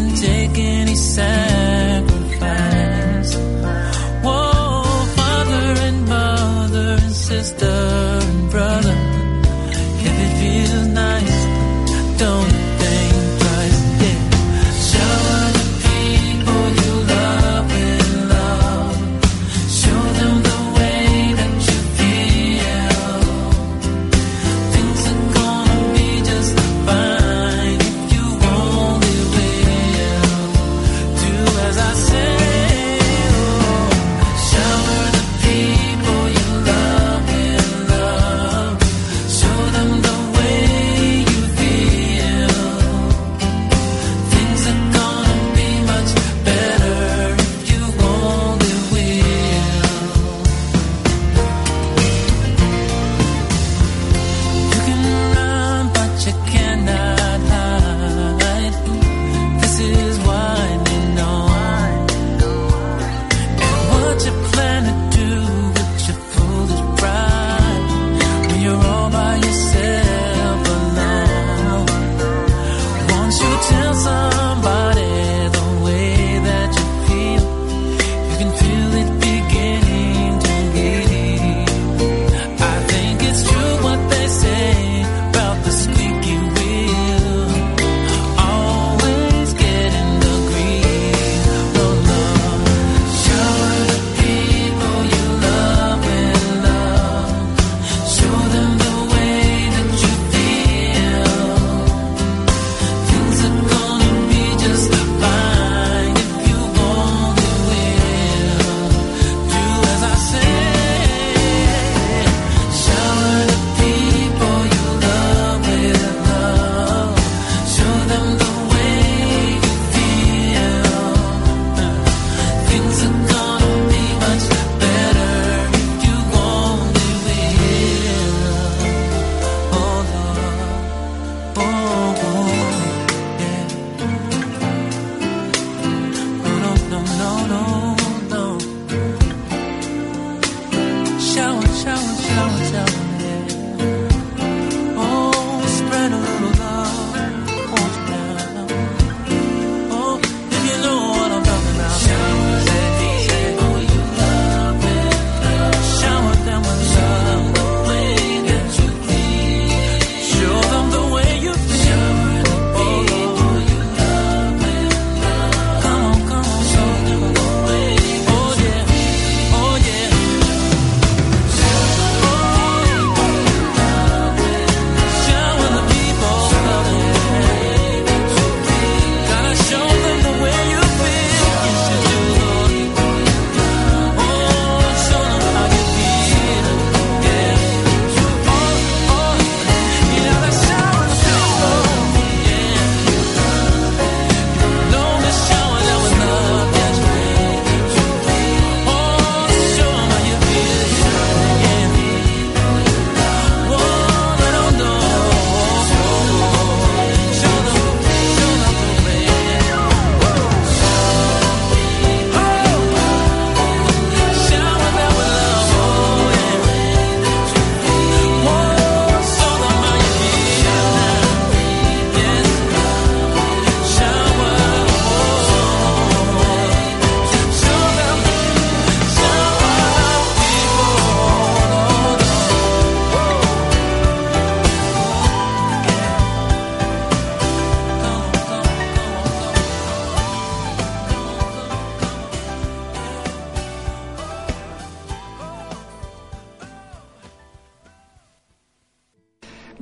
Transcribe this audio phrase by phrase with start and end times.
[0.00, 1.49] Doesn't take any sacrifice.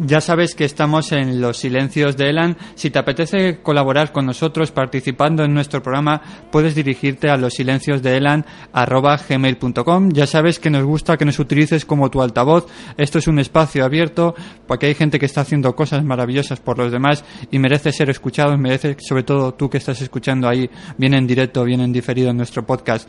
[0.00, 2.56] Ya sabes que estamos en los silencios de Elan.
[2.76, 6.22] Si te apetece colaborar con nosotros participando en nuestro programa,
[6.52, 10.10] puedes dirigirte a los silencios de Elan gmail.com.
[10.12, 12.68] Ya sabes que nos gusta que nos utilices como tu altavoz.
[12.96, 14.36] Esto es un espacio abierto
[14.68, 18.56] porque hay gente que está haciendo cosas maravillosas por los demás y merece ser escuchado.
[18.56, 22.36] Merece, sobre todo tú que estás escuchando ahí, bien en directo, bien en diferido en
[22.36, 23.08] nuestro podcast,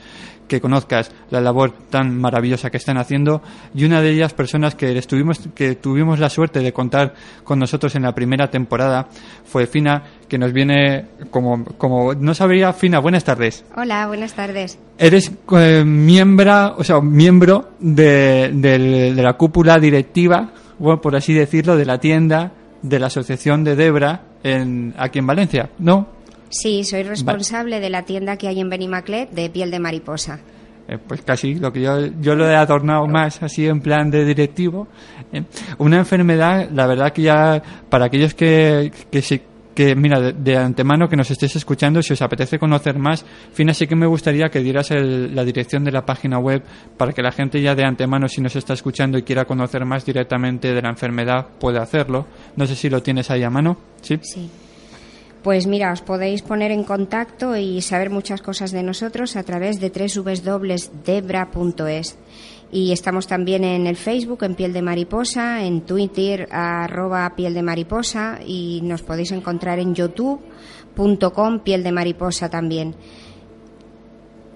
[0.50, 3.42] que conozcas la labor tan maravillosa que están haciendo.
[3.74, 7.14] Y una de ellas, personas que estuvimos, que tuvimos la suerte de contar
[7.46, 9.08] con nosotros en la primera temporada,
[9.46, 13.64] fue Fina, que nos viene como, como no sabría, Fina, buenas tardes.
[13.78, 14.78] Hola, buenas tardes.
[14.98, 21.78] Eres eh, miembro, o sea, miembro de, de la cúpula directiva, bueno, por así decirlo,
[21.78, 22.52] de la tienda
[22.82, 26.19] de la Asociación de Debra en, aquí en Valencia, ¿no?
[26.50, 30.40] Sí, soy responsable de la tienda que hay en Benimaclet de piel de mariposa.
[30.88, 34.26] Eh, pues casi, lo que yo, yo lo he adornado más así en plan de
[34.26, 34.88] directivo.
[35.32, 35.44] Eh,
[35.78, 39.42] una enfermedad, la verdad que ya, para aquellos que, que sí-
[39.76, 43.74] que mira, de, de antemano que nos estéis escuchando, si os apetece conocer más, Fina,
[43.74, 46.64] sí que me gustaría que dieras el- la dirección de la página web
[46.98, 50.04] para que la gente ya de antemano, si nos está escuchando y quiera conocer más
[50.04, 52.26] directamente de la enfermedad, pueda hacerlo.
[52.56, 53.78] No sé si lo tienes ahí a mano.
[54.02, 54.18] Sí.
[54.24, 54.50] Sí.
[55.44, 59.80] Pues mira, os podéis poner en contacto y saber muchas cosas de nosotros a través
[59.80, 60.88] de www.debra.es.
[62.72, 67.64] Y estamos también en el Facebook, en Piel de Mariposa, en Twitter, arroba Piel de
[67.64, 72.96] Mariposa, y nos podéis encontrar en youtube.com Piel de Mariposa también.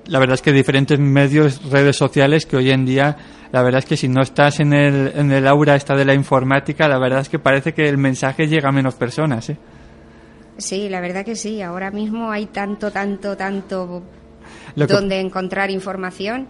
[0.08, 3.16] La verdad es que diferentes medios, redes sociales que hoy en día,
[3.54, 6.14] la verdad es que si no estás en el, en el aura esta de la
[6.14, 9.58] informática, la verdad es que parece que el mensaje llega a menos personas, ¿eh?
[10.58, 11.62] Sí, la verdad que sí.
[11.62, 14.04] Ahora mismo hay tanto, tanto, tanto
[14.76, 16.48] Lo que- donde encontrar información.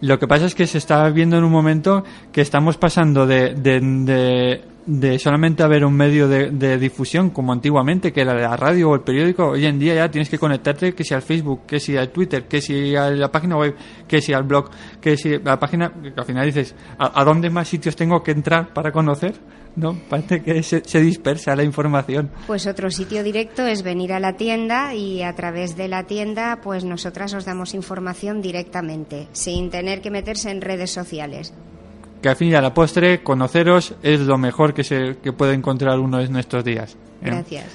[0.00, 3.54] Lo que pasa es que se está viendo en un momento que estamos pasando de,
[3.54, 8.56] de, de, de solamente haber un medio de, de difusión como antiguamente, que era la
[8.56, 9.50] radio o el periódico.
[9.50, 12.46] Hoy en día ya tienes que conectarte que si al Facebook, que si al Twitter,
[12.46, 13.74] que si a la página web,
[14.06, 15.92] que si al blog, que si a la página.
[16.16, 19.34] al final dices, ¿a, a dónde más sitios tengo que entrar para conocer?
[19.76, 19.98] ¿No?
[20.08, 22.30] Parece que se, se dispersa la información.
[22.46, 26.60] Pues otro sitio directo es venir a la tienda y a través de la tienda
[26.62, 31.54] pues nosotras os damos información directamente, sin tener que meterse en redes sociales.
[32.24, 35.52] Que al fin y a la postre, conoceros es lo mejor que, se, que puede
[35.52, 36.94] encontrar uno en estos días.
[37.20, 37.26] ¿eh?
[37.26, 37.66] Gracias.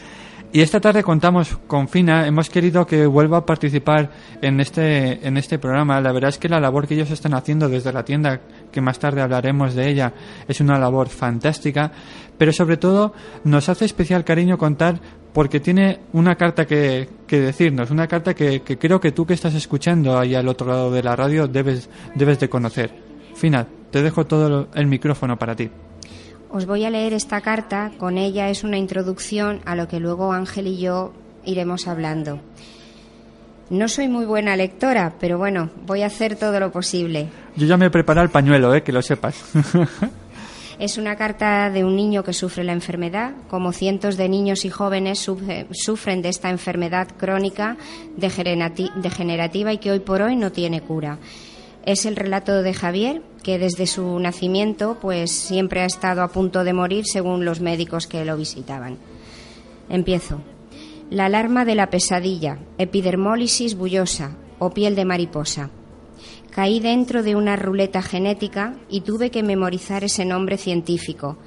[0.51, 4.09] Y esta tarde contamos con Fina, hemos querido que vuelva a participar
[4.41, 6.01] en este, en este programa.
[6.01, 8.41] La verdad es que la labor que ellos están haciendo desde la tienda,
[8.71, 10.13] que más tarde hablaremos de ella,
[10.47, 11.91] es una labor fantástica,
[12.35, 13.13] pero sobre todo
[13.43, 14.99] nos hace especial cariño contar
[15.31, 19.35] porque tiene una carta que, que decirnos, una carta que, que creo que tú que
[19.35, 22.89] estás escuchando ahí al otro lado de la radio debes, debes de conocer.
[23.35, 25.69] Fina, te dejo todo el micrófono para ti.
[26.51, 30.33] Os voy a leer esta carta, con ella es una introducción a lo que luego
[30.33, 31.13] Ángel y yo
[31.45, 32.39] iremos hablando.
[33.69, 37.27] No soy muy buena lectora, pero bueno, voy a hacer todo lo posible.
[37.55, 39.43] Yo ya me he preparado el pañuelo, eh, que lo sepas.
[40.79, 44.69] Es una carta de un niño que sufre la enfermedad, como cientos de niños y
[44.69, 47.75] jóvenes sufre- sufren de esta enfermedad crónica
[48.17, 51.17] degenerati- degenerativa y que hoy por hoy no tiene cura.
[51.89, 56.63] Es el relato de Javier, que desde su nacimiento pues siempre ha estado a punto
[56.63, 58.99] de morir según los médicos que lo visitaban.
[59.89, 60.39] Empiezo.
[61.09, 65.71] La alarma de la pesadilla, epidermólisis bullosa o piel de mariposa.
[66.51, 71.39] Caí dentro de una ruleta genética y tuve que memorizar ese nombre científico.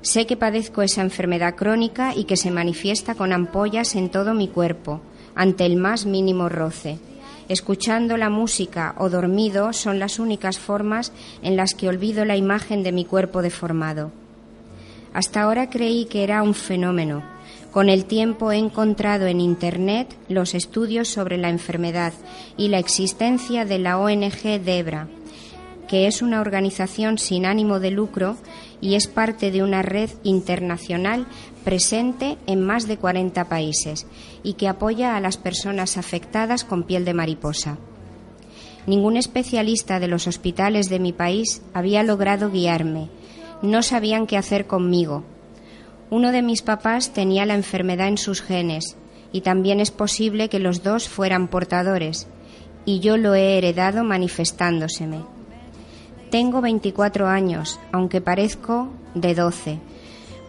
[0.00, 4.48] Sé que padezco esa enfermedad crónica y que se manifiesta con ampollas en todo mi
[4.48, 5.02] cuerpo,
[5.34, 6.98] ante el más mínimo roce.
[7.48, 12.82] Escuchando la música o dormido son las únicas formas en las que olvido la imagen
[12.82, 14.12] de mi cuerpo deformado.
[15.12, 17.22] Hasta ahora creí que era un fenómeno.
[17.70, 22.12] Con el tiempo he encontrado en Internet los estudios sobre la enfermedad
[22.56, 25.08] y la existencia de la ONG Debra,
[25.86, 28.36] que es una organización sin ánimo de lucro
[28.80, 31.26] y es parte de una red internacional
[31.64, 34.06] presente en más de 40 países
[34.42, 37.78] y que apoya a las personas afectadas con piel de mariposa.
[38.86, 43.08] Ningún especialista de los hospitales de mi país había logrado guiarme.
[43.62, 45.24] No sabían qué hacer conmigo.
[46.10, 48.96] Uno de mis papás tenía la enfermedad en sus genes
[49.32, 52.28] y también es posible que los dos fueran portadores
[52.84, 55.24] y yo lo he heredado manifestándoseme.
[56.30, 59.78] Tengo 24 años, aunque parezco de 12,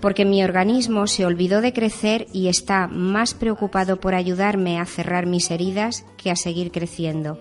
[0.05, 5.25] porque mi organismo se olvidó de crecer y está más preocupado por ayudarme a cerrar
[5.25, 7.39] mis heridas que a seguir creciendo.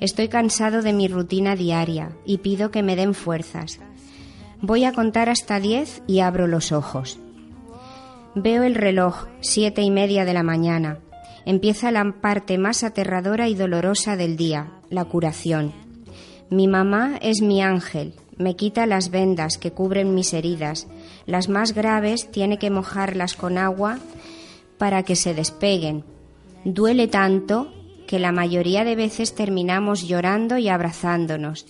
[0.00, 3.78] Estoy cansado de mi rutina diaria y pido que me den fuerzas.
[4.60, 7.20] Voy a contar hasta diez y abro los ojos.
[8.34, 10.98] Veo el reloj, siete y media de la mañana.
[11.46, 15.72] Empieza la parte más aterradora y dolorosa del día, la curación.
[16.50, 20.88] Mi mamá es mi ángel, me quita las vendas que cubren mis heridas.
[21.26, 23.98] Las más graves tiene que mojarlas con agua
[24.78, 26.04] para que se despeguen.
[26.64, 27.72] Duele tanto
[28.06, 31.66] que la mayoría de veces terminamos llorando y abrazándonos.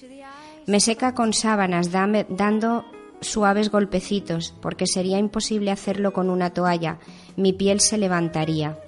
[0.66, 2.84] Me seca con sábanas dando
[3.20, 6.98] suaves golpecitos, porque sería imposible hacerlo con una toalla.
[7.36, 8.78] Mi piel se levantaría.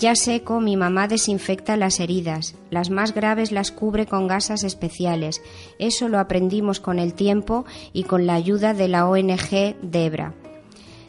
[0.00, 2.54] Ya seco, mi mamá desinfecta las heridas.
[2.70, 5.42] Las más graves las cubre con gasas especiales.
[5.80, 10.34] Eso lo aprendimos con el tiempo y con la ayuda de la ONG Debra.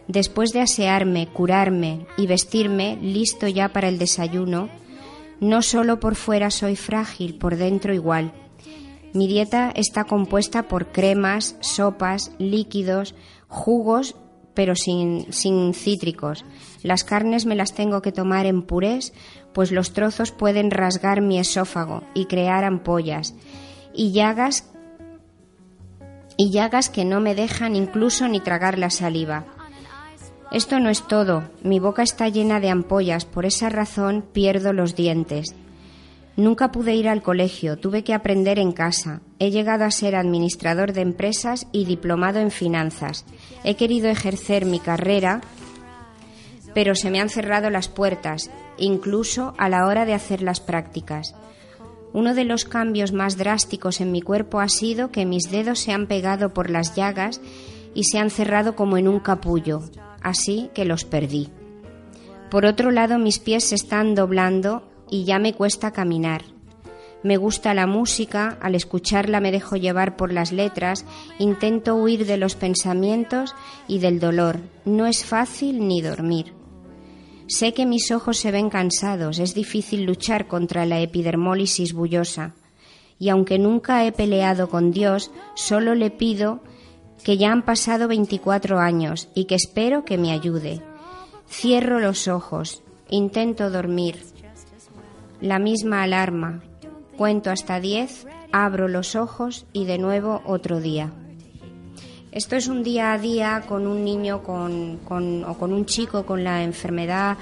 [0.08, 4.70] Después de asearme, curarme y vestirme, listo ya para el desayuno,
[5.40, 8.34] no solo por fuera soy frágil, por dentro igual.
[9.14, 13.14] Mi dieta está compuesta por cremas, sopas, líquidos,
[13.48, 14.16] jugos,
[14.56, 16.44] pero sin, sin cítricos.
[16.84, 19.14] Las carnes me las tengo que tomar en purés,
[19.54, 23.36] pues los trozos pueden rasgar mi esófago y crear ampollas
[23.94, 24.70] y llagas
[26.38, 29.46] y llagas que no me dejan incluso ni tragar la saliva.
[30.52, 34.96] Esto no es todo, mi boca está llena de ampollas, por esa razón pierdo los
[34.96, 35.54] dientes.
[36.38, 39.20] Nunca pude ir al colegio, tuve que aprender en casa.
[39.40, 43.26] He llegado a ser administrador de empresas y diplomado en finanzas.
[43.66, 45.42] He querido ejercer mi carrera,
[46.80, 51.36] pero se me han cerrado las puertas, incluso a la hora de hacer las prácticas.
[52.14, 55.92] Uno de los cambios más drásticos en mi cuerpo ha sido que mis dedos se
[55.92, 57.42] han pegado por las llagas
[57.94, 59.82] y se han cerrado como en un capullo,
[60.22, 61.50] así que los perdí.
[62.50, 66.44] Por otro lado, mis pies se están doblando y ya me cuesta caminar.
[67.24, 71.06] Me gusta la música, al escucharla me dejo llevar por las letras,
[71.40, 73.54] intento huir de los pensamientos
[73.86, 74.62] y del dolor.
[74.86, 76.58] No es fácil ni dormir.
[77.50, 82.54] Sé que mis ojos se ven cansados, es difícil luchar contra la epidermólisis bullosa.
[83.18, 86.62] Y aunque nunca he peleado con Dios, solo le pido
[87.24, 90.84] que ya han pasado 24 años y que espero que me ayude.
[91.50, 94.24] Cierro los ojos, intento dormir.
[95.42, 96.62] La misma alarma.
[97.18, 101.12] Cuento hasta 10, abro los ojos y de nuevo otro día.
[102.32, 106.26] Esto es un día a día con un niño con, con- o con un chico
[106.26, 107.38] con la enfermedad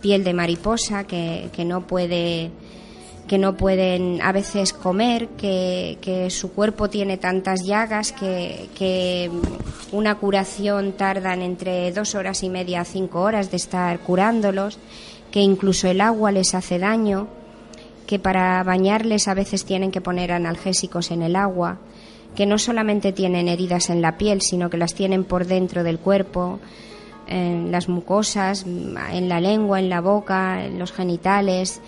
[0.00, 2.50] piel de mariposa que, que no puede
[3.28, 9.30] que no pueden a veces comer, que, que su cuerpo tiene tantas llagas que, que
[9.92, 14.78] una curación tardan entre dos horas y media a cinco horas de estar curándolos,
[15.30, 17.28] que incluso el agua les hace daño,
[18.06, 21.78] que para bañarles a veces tienen que poner analgésicos en el agua,
[22.36, 25.98] que no solamente tienen heridas en la piel, sino que las tienen por dentro del
[25.98, 26.60] cuerpo,
[27.28, 31.80] en las mucosas, en la lengua, en la boca, en los genitales,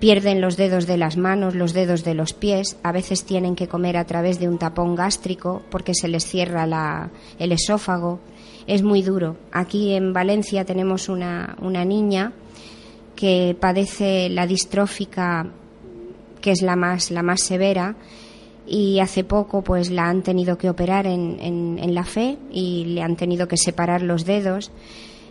[0.00, 3.68] pierden los dedos de las manos, los dedos de los pies, a veces tienen que
[3.68, 8.20] comer a través de un tapón gástrico porque se les cierra la- el esófago.
[8.66, 9.36] Es muy duro.
[9.52, 12.32] Aquí en Valencia tenemos una, una niña
[13.14, 15.46] que padece la distrófica,
[16.40, 17.94] que es la más, la más severa,
[18.66, 23.16] y hace poco pues la han tenido que operar en, la fe y le han
[23.16, 24.70] tenido que separar los dedos.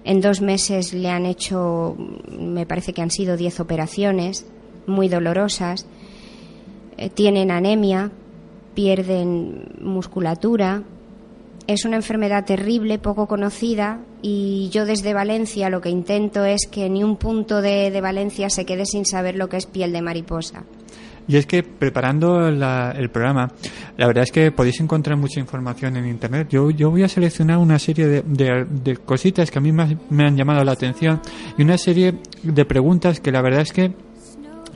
[0.03, 1.95] En dos meses le han hecho,
[2.29, 4.45] me parece que han sido diez operaciones,
[4.85, 5.87] muy dolorosas.
[6.97, 8.11] Eh, tienen anemia,
[8.75, 10.83] pierden musculatura.
[11.65, 16.89] Es una enfermedad terrible, poco conocida, y yo desde Valencia lo que intento es que
[16.89, 20.65] ni un punto de Valencia se quede sin saber lo que es piel de mariposa.
[21.27, 23.49] Y es que preparando la- el programa,
[23.97, 26.49] la verdad es que podéis encontrar mucha información en Internet.
[26.49, 30.25] Yo, yo voy a seleccionar una serie de, de- cositas que a mí me, me
[30.25, 31.21] han llamado la atención
[31.57, 33.93] y una serie de preguntas que la verdad es que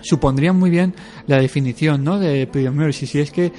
[0.01, 0.93] supondrían muy bien
[1.25, 2.19] la definición ¿no?
[2.19, 3.15] de epidermolysis.
[3.15, 3.51] Y es que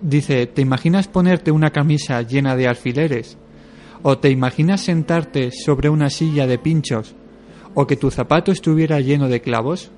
[0.00, 3.36] dice, ¿te imaginas ponerte una camisa llena de alfileres?
[4.02, 7.14] ¿O te imaginas sentarte sobre una silla de pinchos?
[7.74, 9.90] ¿O que tu zapato estuviera lleno de clavos?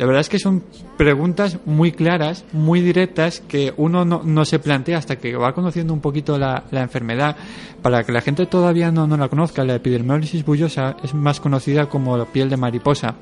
[0.00, 0.64] La verdad es que son
[0.96, 6.00] preguntas muy claras, muy directas, que uno no, se plantea hasta que va conociendo un
[6.00, 7.36] poquito la, enfermedad.
[7.82, 11.90] Para que la gente todavía no, no la conozca, la epidermólisis bullosa es más conocida
[11.90, 13.16] como la piel de mariposa.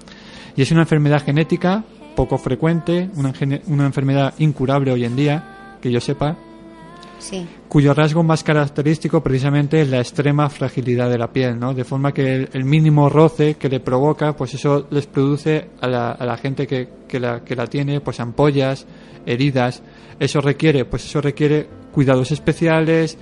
[0.54, 1.82] Y es una enfermedad genética
[2.14, 3.32] poco frecuente, una,
[3.66, 6.36] una enfermedad incurable hoy en día, que yo sepa.
[7.18, 7.46] Sí.
[7.68, 11.74] cuyo rasgo más característico precisamente es la extrema fragilidad de la piel, ¿no?
[11.74, 15.88] De forma que el, el mínimo roce que le provoca, pues eso les produce a
[15.88, 18.86] la, a la gente que, que, la, que la tiene, pues ampollas,
[19.26, 19.82] heridas.
[20.20, 23.18] Eso requiere, pues eso requiere cuidados especiales,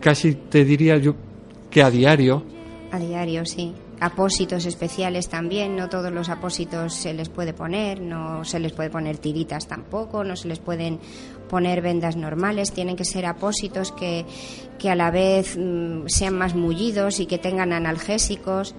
[0.00, 1.14] casi te diría yo
[1.70, 2.44] que a diario,
[2.92, 3.72] A diario, sí.
[4.00, 8.88] Apósitos especiales también, no todos los apósitos se les puede poner, no se les puede
[8.88, 10.98] poner tiritas tampoco, no se les pueden
[11.50, 14.24] poner vendas normales, tienen que ser apósitos que,
[14.78, 18.74] que a la vez mm, sean más mullidos y que tengan analgésicos.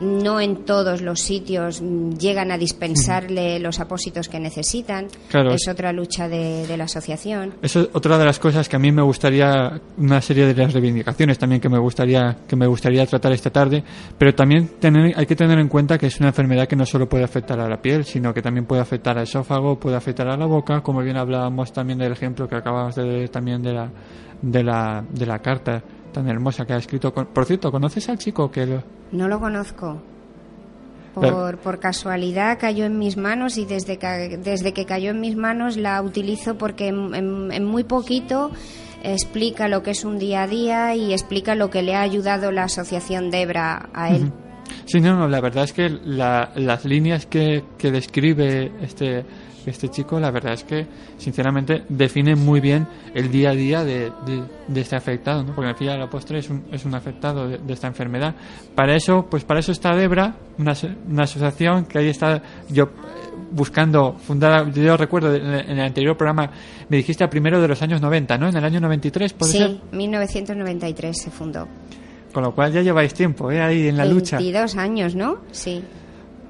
[0.00, 5.06] No en todos los sitios mm, llegan a dispensarle los apósitos que necesitan.
[5.28, 7.54] Claro, es otra lucha de, de la asociación.
[7.62, 10.72] Eso es otra de las cosas que a mí me gustaría, una serie de las
[10.72, 13.84] reivindicaciones también que me gustaría, que me gustaría tratar esta tarde,
[14.18, 17.08] pero también tener, hay que tener en cuenta que es una enfermedad que no solo
[17.08, 20.36] puede afectar a la piel, sino que también puede afectar al esófago, puede afectar a
[20.36, 23.90] la boca, como bien hablábamos también del ejemplo que acabamos de también de la,
[24.42, 25.82] de la, de la carta
[26.14, 27.12] tan hermosa que ha escrito.
[27.12, 30.00] Por cierto, ¿conoces al chico que lo- No lo conozco.
[31.14, 35.36] Por, por casualidad cayó en mis manos y desde que, desde que cayó en mis
[35.36, 38.50] manos la utilizo porque en, en- en muy poquito
[39.04, 42.50] explica lo que es un día a día y explica lo que le ha ayudado
[42.50, 44.32] la asociación Debra a él.
[44.86, 49.24] Sí, no, no, la verdad es que la- las líneas que, que describe este,
[49.70, 54.10] este chico, la verdad es que, sinceramente, definen muy bien el día a día de,
[54.26, 55.54] de- de este afectado, ¿no?
[55.54, 57.86] Porque al fin y a la postre es un, es un afectado de, de esta
[57.86, 58.34] enfermedad.
[58.74, 60.74] Para eso, pues para eso está Debra, una,
[61.08, 62.88] una asociación que ahí está yo eh,
[63.52, 66.50] buscando, fundada, yo recuerdo en el en el anterior programa,
[66.88, 68.48] me dijiste a primero de los años 90, ¿no?
[68.48, 69.76] En el año 93, ¿puede Sí, ser?
[69.92, 71.66] 1993 se fundó.
[72.32, 73.60] Con lo cual ya lleváis tiempo, ¿eh?
[73.60, 74.38] Ahí en la lucha.
[74.38, 75.38] 22 años, ¿no?
[75.52, 75.82] Sí,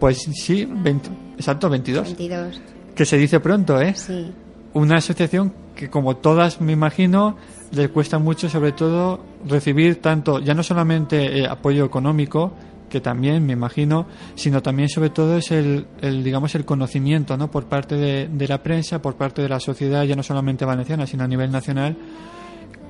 [0.00, 2.05] Pues sí, 20 exacto, 22.
[2.16, 2.61] 22.
[2.94, 3.94] Que se dice pronto, ¿eh?
[3.94, 4.33] Sí,
[4.72, 7.37] Una asociación que como todas me imagino
[7.72, 12.52] le cuesta mucho sobre todo recibir tanto, ya no solamente eh, apoyo económico,
[12.88, 17.50] que también me imagino, sino también sobre todo es el, el, digamos el conocimiento, ¿no?
[17.50, 21.07] Por parte de, de la prensa, por parte de la sociedad, ya no solamente valenciana,
[21.07, 21.96] sino a nivel nacional,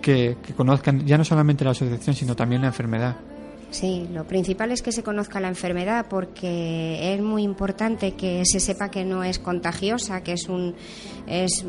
[0.03, 3.17] que, que conozcan ya no solamente la asociación, sino también la enfermedad.
[3.75, 8.61] Sí, lo principal es que se conozca la enfermedad porque es muy importante que se
[8.61, 10.77] sepa que no es contagiosa, que es un
[11.27, 11.65] es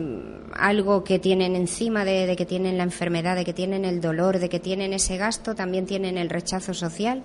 [0.54, 4.38] algo que tienen encima de, de que tienen la enfermedad, de que tienen el dolor,
[4.38, 7.24] de que tienen ese gasto, también tienen el rechazo social,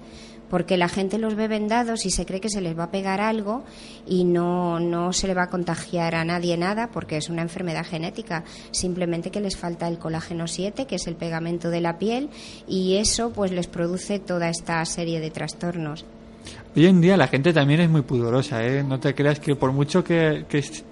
[0.50, 3.20] porque la gente los ve vendados y se cree que se les va a pegar
[3.20, 3.64] algo
[4.06, 7.86] y no no se le va a contagiar a nadie nada porque es una enfermedad
[7.86, 12.28] genética, simplemente que les falta el colágeno 7, que es el pegamento de la piel
[12.66, 16.04] y eso pues les produce toda esta serie de trastornos.
[16.76, 18.84] Hoy en día la gente también es muy pudorosa, ¿eh?
[18.84, 20.44] No te creas que por mucho que,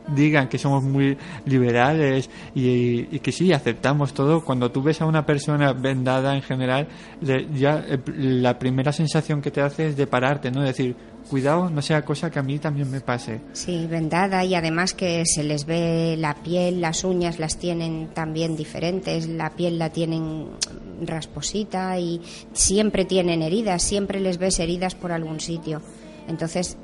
[0.09, 5.07] digan que somos muy liberales y, y que sí, aceptamos todo, cuando tú ves a
[5.07, 6.89] una persona vendada en general,
[7.21, 10.63] le- ya eh, la primera sensación que te hace es de pararte, ¿no?
[10.63, 10.97] Decir,
[11.29, 13.41] cuidado, no sea cosa que a mí también me pase.
[13.53, 18.57] Sí, vendada y además que se les ve la piel, las uñas las tienen también
[18.57, 20.49] diferentes, la piel la tienen
[21.03, 22.21] rasposita y
[22.53, 25.83] siempre tienen heridas, siempre les ves heridas por algún sitio.
[26.27, 26.77] Entonces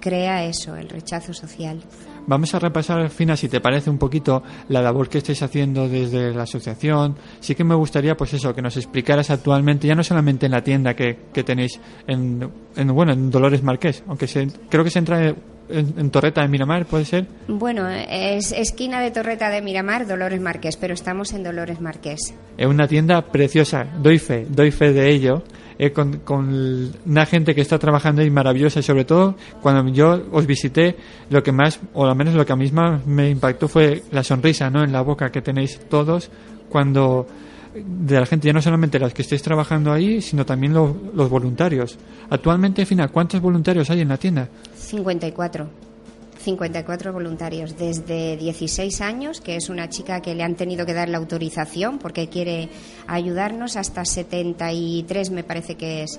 [0.00, 1.80] crea eso, el rechazo social.
[2.26, 6.32] Vamos a repasar, Fina, si te parece un poquito la labor que estáis haciendo desde
[6.32, 7.16] la asociación.
[7.40, 10.62] Sí que me gustaría, pues eso, que nos explicaras actualmente, ya no solamente en la
[10.62, 15.00] tienda que, que tenéis en, en, bueno, en Dolores Marqués, aunque se, creo que se
[15.00, 15.36] entra en,
[15.96, 17.26] en Torreta de Miramar, ¿puede ser?
[17.48, 22.34] Bueno, es esquina de Torreta de Miramar, Dolores Marqués, pero estamos en Dolores Marqués.
[22.56, 25.42] Es una tienda preciosa, doy fe, doy fe de ello.
[25.84, 30.22] Eh, con, con una gente que está trabajando ahí maravillosa y sobre todo cuando yo
[30.30, 30.94] os visité
[31.30, 34.22] lo que más o al menos lo que a mí más me impactó fue la
[34.22, 36.30] sonrisa no en la boca que tenéis todos
[36.68, 37.26] cuando
[37.74, 41.28] de la gente ya no solamente las que estéis trabajando ahí sino también lo- los
[41.28, 41.98] voluntarios
[42.30, 44.48] actualmente Fina ¿cuántos voluntarios hay en la tienda?
[44.76, 45.66] 54.
[46.42, 51.08] 54 voluntarios, desde 16 años, que es una chica que le han tenido que dar
[51.08, 52.68] la autorización porque quiere
[53.06, 56.18] ayudarnos, hasta 73 me parece que es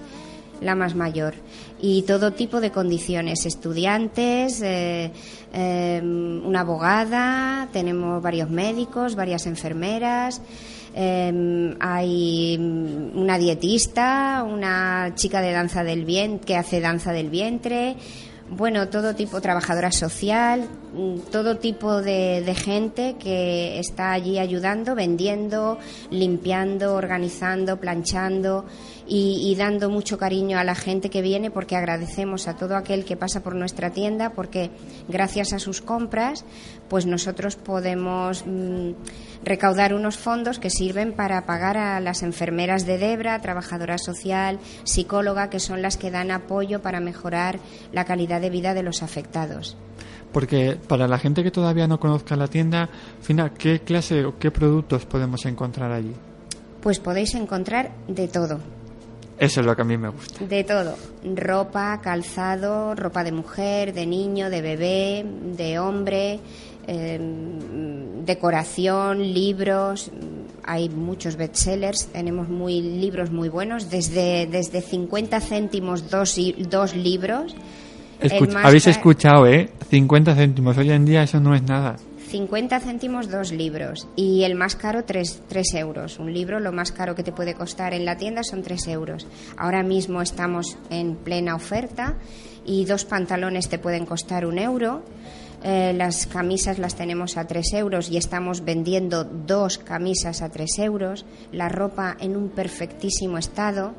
[0.62, 1.34] la más mayor.
[1.82, 5.12] Y todo tipo de condiciones, estudiantes, eh,
[5.54, 10.42] eh, una abogada, tenemos varios médicos, varias enfermeras.
[10.96, 12.56] eh, hay
[13.16, 17.96] una dietista, una chica de danza del vientre que hace danza del vientre,
[18.50, 24.96] bueno, todo tipo, trabajadora social, mm, todo tipo de, de gente que está allí ayudando,
[24.96, 25.80] vendiendo,
[26.12, 28.66] limpiando, organizando, planchando
[29.08, 33.06] y, y dando mucho cariño a la gente que viene porque agradecemos a todo aquel
[33.06, 34.72] que pasa por nuestra tienda porque
[35.08, 36.46] gracias a sus compras
[36.90, 38.92] pues nosotros podemos mm,
[39.44, 45.50] recaudar unos fondos que sirven para pagar a las enfermeras de Debra, trabajadora social, psicóloga,
[45.50, 47.60] que son las que dan apoyo para mejorar
[47.92, 49.78] la calidad de vida de los afectados.
[50.32, 52.90] Porque para la gente que todavía no conozca la tienda,
[53.22, 56.14] Fina, ¿qué clase o qué productos podemos encontrar allí?
[56.82, 58.60] Pues podéis encontrar de todo,
[59.38, 60.46] Eso es lo que a mí me gusta.
[60.46, 60.96] de todo.
[61.36, 65.26] Ropa, calzado, ropa de mujer, de niño, de bebé,
[65.58, 66.40] de hombre,
[66.88, 67.20] eh,
[68.26, 70.12] decoración, libros.
[70.64, 77.56] Hay muchos bestsellers, tenemos muy libros muy buenos, desde, desde 50 céntimos dos, dos libros.
[78.64, 79.70] Habéis escuchado, ¿eh?
[79.90, 80.78] 50 céntimos.
[80.78, 81.98] Hoy en día eso no es nada.
[82.34, 85.44] 50 céntimos dos libros y el más caro 3,
[85.76, 86.18] euros.
[86.18, 89.28] Un libro lo más caro que te puede costar en la tienda son 3 euros.
[89.56, 92.16] Ahora mismo estamos en plena oferta
[92.66, 95.04] y dos pantalones te pueden costar un euro.
[95.64, 100.80] Eh, las camisas las tenemos a 3 euros y estamos vendiendo dos camisas a 3
[100.80, 101.28] euros.
[101.52, 103.94] La ropa en un perfectísimo estado.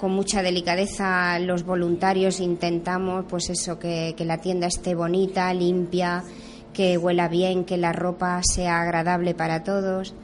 [0.00, 6.24] Con mucha delicadeza los voluntarios intentamos pues eso que la tienda esté bonita, limpia,
[6.76, 10.14] que huela bien, que la ropa sea agradable para todos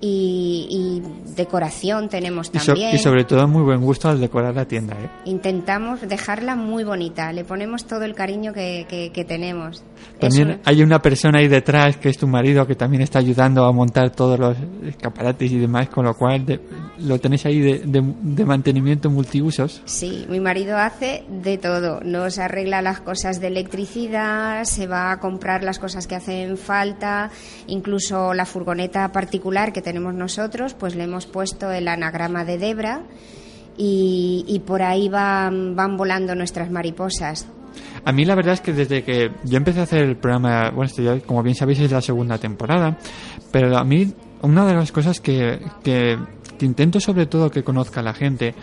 [0.00, 2.94] y, y decoración tenemos Y, so- también.
[2.94, 5.08] y sobre todo muy buen gusto al decorar la tienda, ¿eh?
[5.24, 9.82] Intentamos dejarla muy bonita, le ponemos todo el cariño que, que- que tenemos.
[10.20, 13.72] También hay una persona ahí detrás que es tu marido que también está ayudando a
[13.72, 14.56] montar todos los
[14.86, 16.60] escaparates y demás, con lo cual de-
[17.00, 19.82] lo tenéis ahí de, de- de mantenimiento multiusos.
[19.84, 22.00] Sí, mi marido hace de todo.
[22.02, 27.30] Nos arregla las cosas de electricidad, se va a comprar las cosas que hacen falta,
[27.66, 33.02] incluso la furgoneta particular que tenemos nosotros, pues le hemos puesto el anagrama de Debra
[33.78, 37.46] y, por ahí van, van volando nuestras mariposas.
[38.04, 40.86] A mí la verdad es que desde que yo empecé a hacer el programa, bueno,
[40.86, 42.98] esto ya, como bien sabéis es la segunda temporada,
[43.52, 46.18] pero a mí una de las cosas que, que
[46.62, 48.56] intento sobre todo que conozca la gente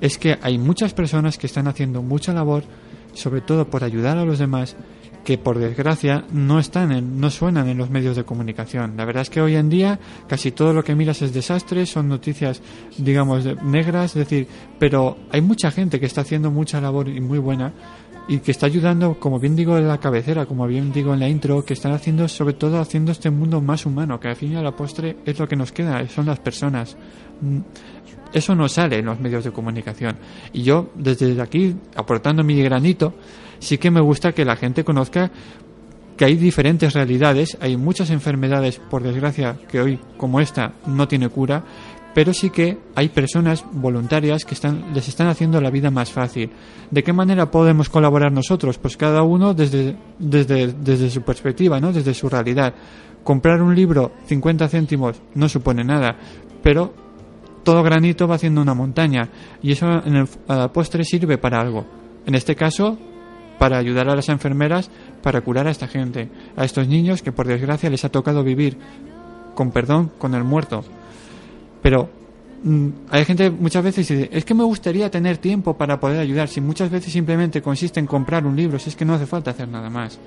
[0.00, 2.64] es que hay muchas personas que están haciendo mucha labor,
[3.12, 4.76] sobre todo por ayudar a los demás,
[5.24, 8.96] que por desgracia no están en, no suenan en los medios de comunicación.
[8.96, 12.08] La verdad es que hoy en día casi todo lo que miras es desastre, son
[12.08, 12.62] noticias,
[12.96, 17.38] digamos, negras, es decir, pero hay mucha gente que está haciendo mucha labor y muy
[17.38, 17.72] buena
[18.28, 21.28] y que está ayudando, como bien digo en la cabecera, como bien digo en la
[21.28, 24.56] intro, que están haciendo, sobre todo haciendo este mundo más humano, que al fin y
[24.56, 24.72] a la
[25.24, 26.96] es lo que nos queda, son las personas.
[28.32, 30.16] Eso no sale en los medios de comunicación.
[30.52, 33.14] Y yo, desde aquí, aportando mi granito,
[33.58, 35.30] sí que me gusta que la gente conozca
[36.16, 41.30] que hay diferentes realidades, hay muchas enfermedades, por desgracia, que hoy, como esta, no tiene
[41.30, 41.64] cura,
[42.14, 46.50] pero sí que hay personas voluntarias que están, les están haciendo la vida más fácil.
[46.90, 48.78] ¿De qué manera podemos colaborar nosotros?
[48.78, 51.92] Pues cada uno desde, desde, desde su perspectiva, ¿no?
[51.92, 52.74] desde su realidad.
[53.24, 56.16] Comprar un libro 50 céntimos no supone nada,
[56.62, 56.92] pero
[57.62, 59.28] todo granito va haciendo una montaña
[59.62, 61.86] y eso en el, a la postre sirve para algo.
[62.26, 62.98] En este caso,
[63.58, 64.90] para ayudar a las enfermeras
[65.22, 68.78] para curar a esta gente, a estos niños que por desgracia les ha tocado vivir
[69.54, 70.82] con perdón con el muerto.
[71.82, 72.08] Pero
[72.64, 76.48] mm, hay gente muchas veces dice, es que me gustaría tener tiempo para poder ayudar,
[76.48, 79.50] si muchas veces simplemente consiste en comprar un libro, si es que no hace falta
[79.50, 80.18] hacer nada más.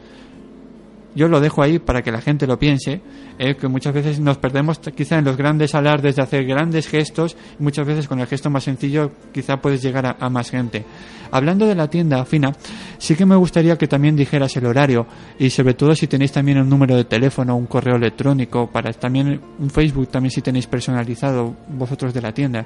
[1.16, 3.02] Yo lo dejo ahí para que la gente lo piense,
[3.38, 7.38] eh, que muchas veces nos perdemos quizá en los grandes alardes de hacer grandes gestos,
[7.60, 10.84] y muchas veces con el gesto más sencillo quizá puedes llegar a, a más gente.
[11.32, 12.52] Hablando de la tienda fina,
[13.00, 15.08] sí que me gustaría que también dijeras el horario
[15.40, 19.42] y sobre todo si tenéis también un número de teléfono, un correo electrónico, para también
[19.60, 22.66] un Facebook también si tenéis personalizado vosotros de la tienda.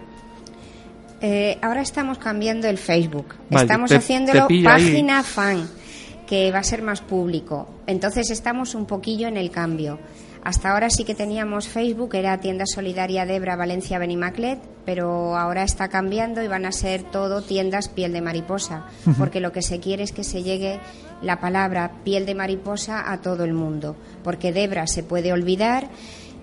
[1.22, 3.36] Eh, ahora estamos cambiando el Facebook.
[3.50, 4.84] Vale, estamos te- haciéndolo te pilla ahí.
[4.86, 5.68] página fan,
[6.28, 7.68] que va a ser más público.
[7.88, 9.98] Entonces estamos un poquillo en el cambio.
[10.44, 15.90] Hasta ahora sí que teníamos Facebook, era Tienda Solidaria Debra Valencia Benimaclet, pero ahora está
[15.90, 18.86] cambiando y van a ser todo tiendas piel de mariposa,
[19.18, 20.80] porque lo que se quiere es que se llegue
[21.22, 25.90] la palabra piel de mariposa a todo el mundo, porque Debra se puede olvidar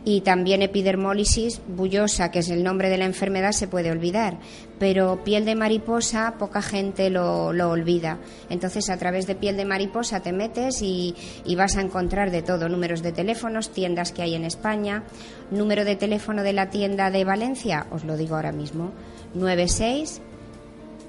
[0.05, 4.37] y también epidermólisis bullosa, que es el nombre de la enfermedad, se puede olvidar.
[4.79, 8.19] Pero piel de mariposa, poca gente lo, lo olvida.
[8.51, 12.43] Entonces, a través de piel de mariposa te metes y, y vas a encontrar de
[12.43, 15.05] todo: números de teléfonos, tiendas que hay en España.
[15.51, 18.93] Número de teléfono de la tienda de Valencia, os lo digo ahora mismo:
[19.35, 20.21] 96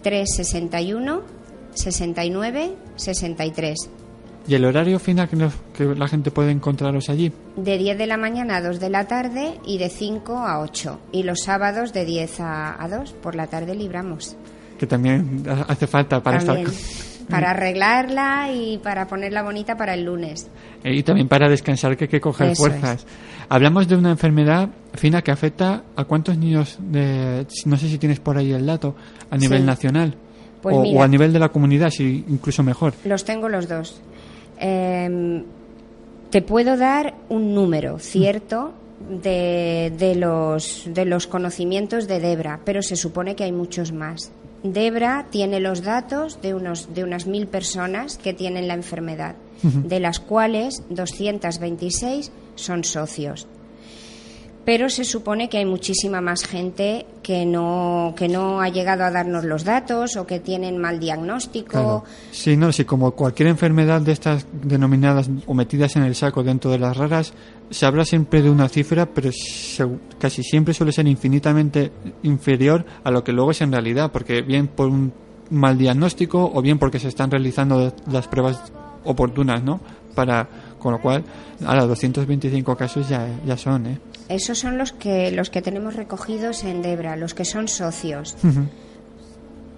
[0.03, 1.21] 361
[1.73, 3.89] 69 63.
[4.47, 7.31] ¿Y el horario final que, nos- que la gente puede encontraros allí?
[7.55, 10.99] De 10 de la mañana a 2 de la tarde y de 5 a 8.
[11.11, 13.13] Y los sábados de 10 a, a 2.
[13.13, 14.35] Por la tarde libramos.
[14.77, 16.67] Que también hace falta para También.
[16.67, 17.15] estar...
[17.25, 20.47] Para arreglarla y para ponerla bonita para el lunes.
[20.83, 23.03] Y también para descansar que hay que coger Eso fuerzas.
[23.49, 28.19] Hablamos de una enfermedad fina que afecta a cuántos niños, de, no sé si tienes
[28.19, 28.95] por ahí el dato,
[29.31, 29.65] a nivel Sí.
[29.65, 30.13] nacional
[30.61, 30.99] Pues o, mira.
[30.99, 32.93] o a nivel de la comunidad, si incluso mejor.
[33.05, 33.99] Los tengo los dos.
[34.59, 35.43] Eh,
[36.29, 38.73] te puedo dar un número cierto
[39.09, 44.31] de, de los, de los conocimientos de Debra, pero se supone que hay muchos más.
[44.63, 49.99] Debra tiene los datos de, unos, de unas mil personas que tienen la enfermedad, de
[49.99, 53.47] las cuales 226 son socios.
[54.65, 59.11] Pero se supone que hay muchísima más gente que no, que no ha llegado a
[59.11, 62.03] darnos los datos o que tienen mal diagnóstico.
[62.31, 66.71] Sí, no, sí, como cualquier enfermedad de estas denominadas o metidas en el saco dentro
[66.71, 67.33] de las raras,
[67.69, 69.29] se habla siempre de una cifra, pero
[70.19, 71.91] casi siempre suele ser infinitamente
[72.23, 75.13] inferior a lo que luego es en realidad, porque bien por un
[75.51, 78.73] mal diagnóstico o bien porque se están realizando las pruebas
[79.03, 79.79] oportunas, ¿no?
[80.15, 80.47] Para,
[80.79, 81.23] con lo cual,
[81.65, 83.99] ahora 225 casos ya, ya son, ¿eh?
[84.29, 88.35] Esos son los que, los que tenemos recogidos en Debra, los que son socios.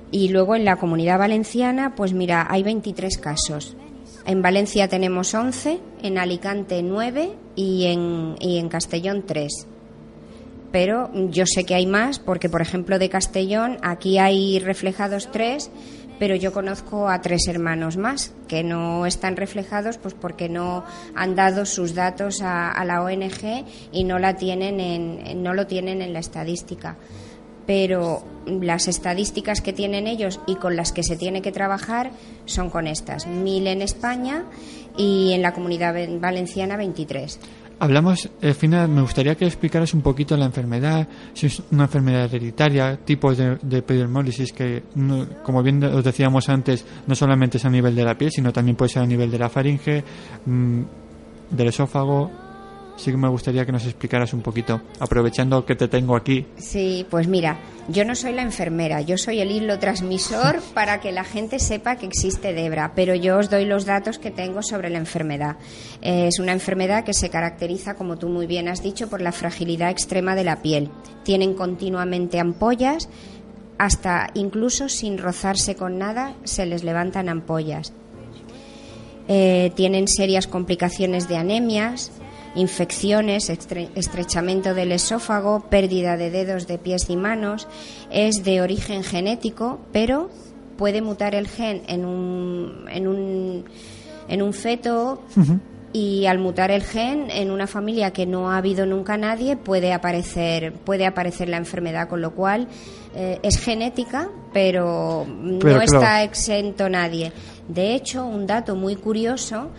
[0.10, 3.76] Y luego en la comunidad valenciana, pues mira, hay 23 casos.
[4.26, 9.68] En Valencia tenemos 11, en Alicante 9 y en, y en Castellón 3.
[10.72, 15.72] Pero yo sé que hay más porque, por ejemplo, de Castellón aquí hay reflejados 3,
[16.20, 20.84] pero yo conozco a tres hermanos más que no están reflejados pues porque no
[21.16, 26.02] han dado sus datos a, la ONG y no la tienen en, no lo tienen
[26.02, 26.98] en la estadística
[27.66, 32.12] pero las estadísticas que tienen ellos y con las que se tiene que trabajar
[32.46, 34.46] son con estas, mil en España
[34.96, 37.40] y en la comunidad valenciana 23.
[37.80, 42.26] Hablamos, eh, Fina, me gustaría que explicaras un poquito la enfermedad, si es una enfermedad
[42.26, 44.82] hereditaria, tipos de, de epidermólisis que,
[45.44, 48.76] como bien os decíamos antes, no solamente es a nivel de la piel, sino también
[48.76, 50.04] puede ser a nivel de la faringe,
[50.46, 50.82] mm,
[51.52, 52.47] del esófago.
[52.98, 56.46] Sí que me gustaría que nos explicaras un poquito, aprovechando que te tengo aquí.
[56.58, 61.12] Sí, pues mira, yo no soy la enfermera, yo soy el hilo transmisor para que
[61.12, 64.90] la gente sepa que existe Debra, pero yo os doy los datos que tengo sobre
[64.90, 65.58] la enfermedad.
[66.02, 69.32] Eh, es una enfermedad que se caracteriza, como tú muy bien has dicho, por la
[69.32, 70.90] fragilidad extrema de la piel.
[71.24, 73.10] Tienen continuamente ampollas,
[73.78, 77.94] hasta incluso sin rozarse con nada se les levantan ampollas.
[79.28, 82.12] Eh, tienen serias complicaciones de anemias,
[82.58, 87.68] infecciones, estre- estrechamiento del esófago, pérdida de dedos de pies y manos.
[88.12, 90.30] Es de origen genético, pero
[90.78, 93.66] puede mutar el gen en un, en un,
[94.28, 95.22] en un feto
[95.94, 99.94] y al mutar el gen en una familia que no ha habido nunca nadie puede
[99.94, 102.68] aparecer puede aparecer la enfermedad con lo cual
[103.16, 105.82] eh, es genética pero, no claro.
[105.82, 107.32] está exento nadie
[107.70, 109.70] de hecho un dato muy curioso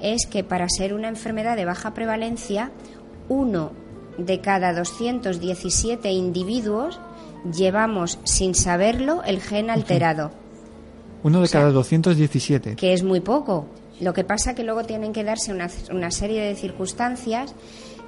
[0.00, 2.70] es que para ser una enfermedad de baja prevalencia
[3.28, 3.72] uno
[4.16, 7.00] de cada 217 individuos
[7.56, 10.30] llevamos sin saberlo el gen alterado
[11.22, 12.76] Uno de sea, cada 217.
[12.76, 13.66] que es muy poco.
[14.00, 17.54] Lo que pasa que luego tienen que darse una, una serie de circunstancias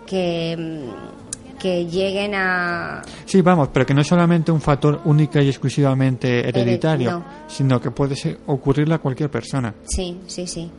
[0.07, 3.03] que, mm, que lleguen a...
[3.25, 7.25] Sí, vamos, pero que no es solamente un factor única y exclusivamente hereditario, no.
[7.49, 9.75] sino que puede ser- ocurrirle a cualquier persona.
[9.85, 10.71] Sí, sí, sí.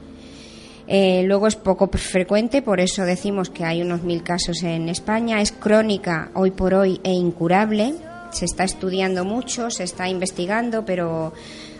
[0.93, 5.39] Eh, luego es poco frecuente, por eso decimos que hay unos mil casos en España.
[5.41, 7.93] Es crónica hoy por hoy e incurable.
[8.31, 11.31] Se está estudiando mucho, se está investigando, pero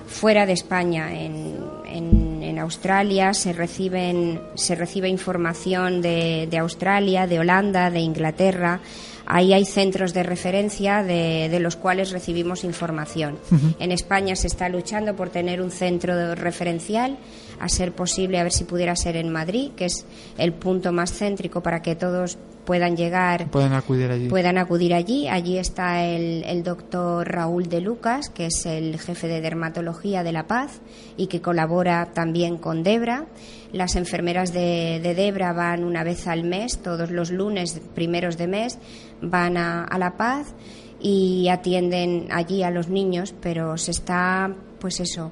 [0.08, 7.28] fuera de España, en, en- en Australia, se, reciben, se recibe información de, de Australia,
[7.28, 8.80] de Holanda, de Inglaterra.
[9.26, 13.38] Ahí hay centros de referencia de, de los cuales recibimos información.
[13.80, 17.18] En España se está luchando por tener un centro referencial,
[17.62, 20.06] a ser posible, a ver si pudiera ser en Madrid, que es
[20.38, 24.28] el punto más céntrico para que todos puedan llegar Pueden acudir allí.
[24.30, 25.28] puedan acudir allí.
[25.28, 30.32] Allí está el, el doctor Raúl de Lucas, que es el jefe de dermatología de
[30.32, 30.80] La Paz
[31.18, 33.26] y que colabora también con Debra.
[33.74, 38.48] Las enfermeras de, de Debra van una vez al mes, todos los lunes primeros de
[38.48, 38.78] mes,
[39.22, 40.54] van a, a La Paz
[41.00, 45.32] y atienden allí a los niños, pero se está, pues eso,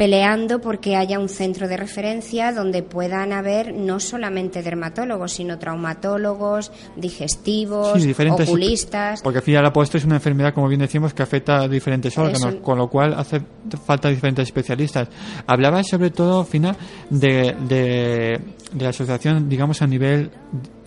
[0.00, 6.72] peleando porque haya un centro de referencia donde puedan haber no solamente dermatólogos, sino traumatólogos,
[6.96, 9.20] digestivos, Sí, oculistas.
[9.20, 11.68] Porque al fin y al cabo es una enfermedad, como bien decimos, que afecta a
[11.68, 12.62] diferentes órganos, Eso.
[12.62, 13.42] con lo cual hace
[13.84, 15.08] falta diferentes especialistas.
[15.46, 16.74] Hablaba sobre todo, Fina,
[17.10, 18.40] de, de,
[18.72, 20.30] de la asociación, digamos, a nivel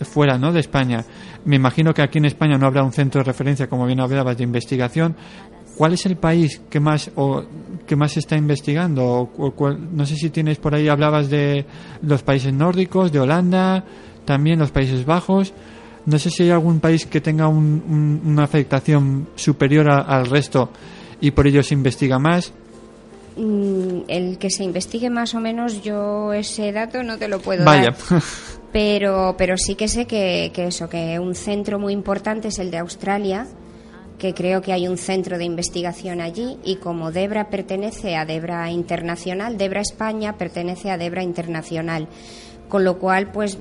[0.00, 0.52] fuera ¿no?
[0.52, 1.04] de España.
[1.44, 4.36] Me imagino que aquí en España no habrá un centro de referencia, como bien hablabas,
[4.36, 5.14] de investigación.
[5.76, 7.42] ¿Cuál es el país que más o
[7.86, 9.04] que más se está investigando?
[9.04, 11.64] O, o cuál- no sé si tienes por ahí hablabas de
[12.02, 13.84] los países nórdicos, de Holanda,
[14.24, 15.52] también los Países Bajos.
[16.06, 20.26] No sé si hay algún país que tenga un- un- una afectación superior a- al
[20.26, 20.70] resto
[21.20, 22.52] y por ello se investiga más.
[23.36, 27.64] Mm, El que se investigue más o menos, yo ese dato no te lo puedo
[27.64, 28.22] Vaya, dar.
[28.72, 32.72] Pero, pero sí que sé que, que eso, que un centro muy importante es el
[32.72, 33.46] de Australia,
[34.18, 38.70] que creo que hay un centro de investigación allí y como Debra pertenece a Debra
[38.70, 42.08] Internacional, Debra España pertenece a Debra Internacional.
[42.68, 43.58] Con lo cual, pues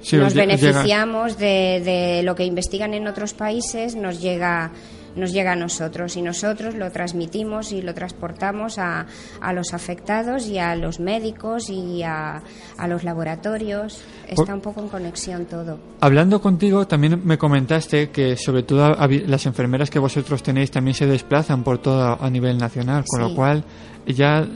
[0.00, 4.70] Sí, nos beneficiamos de, de lo que investigan en otros países, nos llega
[5.16, 9.06] nos llega a nosotros y nosotros lo transmitimos y lo transportamos a,
[9.40, 12.42] a los afectados y a los médicos y a,
[12.78, 14.02] a los laboratorios.
[14.28, 15.78] Está un poco en conexión todo.
[16.00, 18.96] Hablando contigo, también me comentaste que sobre todo
[19.26, 23.28] las enfermeras que vosotros tenéis también se desplazan por todo a nivel nacional, con Sí.
[23.28, 23.64] lo cual
[24.06, 24.46] ya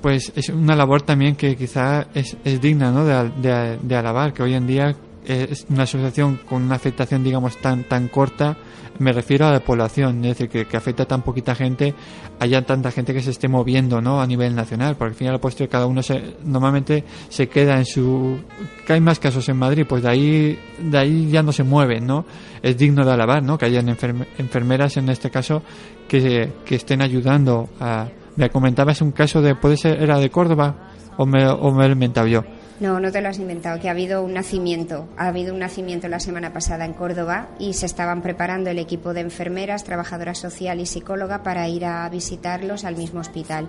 [0.00, 3.04] pues es una labor también que quizá es, es digna ¿no?
[3.04, 4.94] de- de alabar, que hoy en día
[5.26, 8.56] es una asociación con una afectación digamos tan tan corta
[8.98, 11.94] me refiero a la población es decir que, que afecta a tan poquita gente
[12.40, 15.40] haya tanta gente que se esté moviendo no a nivel nacional porque al final al
[15.40, 18.38] postre cada uno se, normalmente se queda en su
[18.86, 22.06] que hay más casos en Madrid pues de ahí de ahí ya no se mueven
[22.06, 22.24] no
[22.62, 25.62] es digno de alabar no que hayan enferme- enfermeras en este caso
[26.08, 30.90] que, que estén ayudando a me comentabas un caso de puede ser era de Córdoba
[31.18, 32.44] o me o me lo he inventado yo
[32.78, 35.08] No, no te lo has inventado, que ha habido un nacimiento.
[35.16, 39.14] Ha habido un nacimiento la semana pasada en Córdoba y se estaban preparando el equipo
[39.14, 43.68] de enfermeras, trabajadora social y psicóloga para ir a visitarlos al mismo hospital.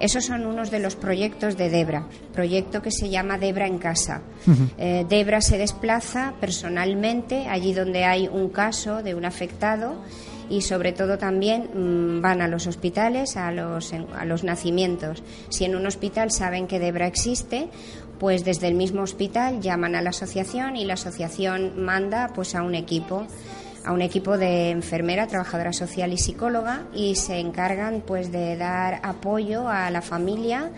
[0.00, 4.22] Esos son unos de los proyectos de Debra, proyecto que se llama Debra en casa.
[4.78, 9.94] Eh, Debra se desplaza personalmente allí donde hay un caso de un afectado
[10.48, 15.22] y sobre todo también mm, van a los hospitales, a los, en- a los nacimientos.
[15.50, 17.68] Si en un hospital saben que Debra existe,
[18.20, 22.62] pues desde el mismo hospital llaman a la asociación y la asociación manda pues a
[22.62, 23.26] un equipo
[23.82, 29.00] a un equipo de enfermera, trabajadora social y psicóloga y se encargan pues de dar
[29.02, 30.70] apoyo a la familia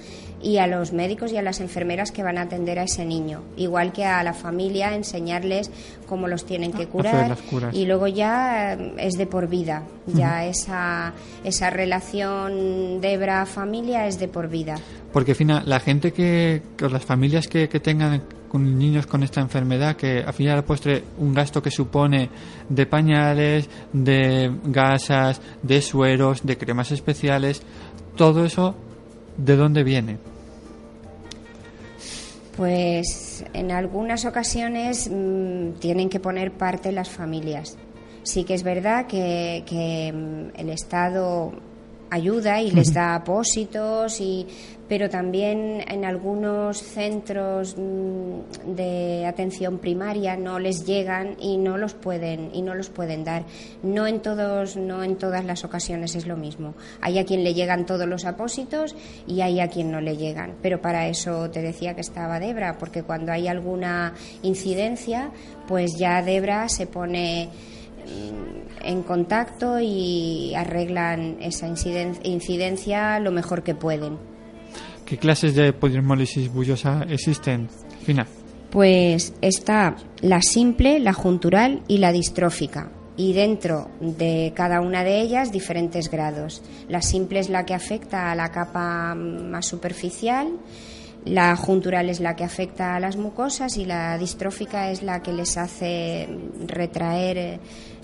[0.42, 3.42] y a los médicos y a las enfermeras que van a atender a ese niño,
[3.56, 5.70] igual que a la familia enseñarles
[6.06, 10.44] cómo los tienen que Hacer curar y luego ya eh, es de por vida, ya
[10.44, 11.14] esa
[11.44, 14.76] esa relación Debra familia es de por vida.
[15.12, 19.40] Porque, Fina, la gente que, que las familias que, que tengan con niños con esta
[19.40, 22.28] enfermedad, que al final al postre un gasto que supone
[22.68, 27.62] de pañales, de gasas, de sueros, de cremas especiales,
[28.16, 28.74] todo eso,
[29.38, 30.31] ¿de dónde viene?
[32.56, 37.76] Pues en algunas ocasiones mm, tienen que poner parte las familias.
[38.22, 41.52] Sí que es verdad que, que, mm, el Estado
[42.10, 44.46] ayuda y les da apósitos y
[44.92, 51.94] pero también en algunos centros mm, de atención primaria no les llegan y no los
[51.94, 53.46] pueden y no los pueden dar.
[53.82, 56.74] No en todos no en todas las ocasiones es lo mismo.
[57.00, 58.94] Hay a quien le llegan todos los apósitos
[59.26, 60.56] y hay a quien no le llegan.
[60.60, 64.12] Pero para eso te decía que estaba Debra porque cuando hay alguna
[64.42, 65.30] incidencia
[65.66, 73.62] pues ya Debra se pone mm, en contacto y arreglan esa inciden- incidencia lo mejor
[73.62, 74.31] que pueden.
[75.12, 77.68] ¿Qué clases de poliomolisis bullosa existen?
[78.02, 78.26] Fina.
[78.70, 82.90] Pues está la simple, la juntural y la distrófica.
[83.14, 86.62] Y dentro de cada una de ellas diferentes grados.
[86.88, 90.48] La simple es la que afecta a la capa más superficial,
[91.26, 95.34] la juntural es la que afecta a las mucosas y la distrófica es la que
[95.34, 96.26] les hace
[96.66, 97.60] retraer eh,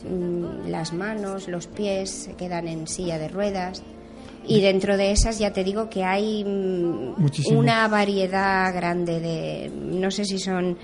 [0.07, 3.83] mm, las manos, los pies, se quedan en silla de ruedas.
[4.49, 10.11] Y dentro de esas ya te digo que hay mm, una variedad grande de, no
[10.11, 10.77] sé si son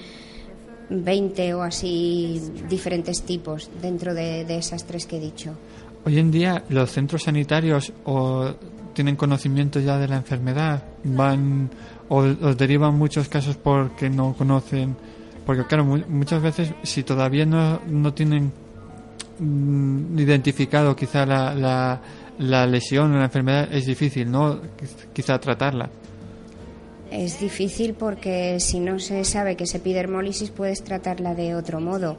[0.91, 5.53] 20 o así diferentes tipos dentro de, de esas tres que he dicho.
[6.05, 8.53] Hoy en día los centros sanitarios o
[8.93, 11.71] tienen conocimiento ya de la enfermedad, van
[12.09, 14.95] o derivan muchos casos porque no conocen,
[15.47, 18.53] porque claro, mu- muchas veces si todavía no, no tienen
[19.39, 22.01] mm, identificado quizá la, la,
[22.39, 24.61] la lesión o la enfermedad es difícil, ¿no?
[25.13, 25.91] Quizá tratarla.
[27.11, 32.19] Es difícil porque si no se sabe que es epidermólisis puedes tratarla de otro modo.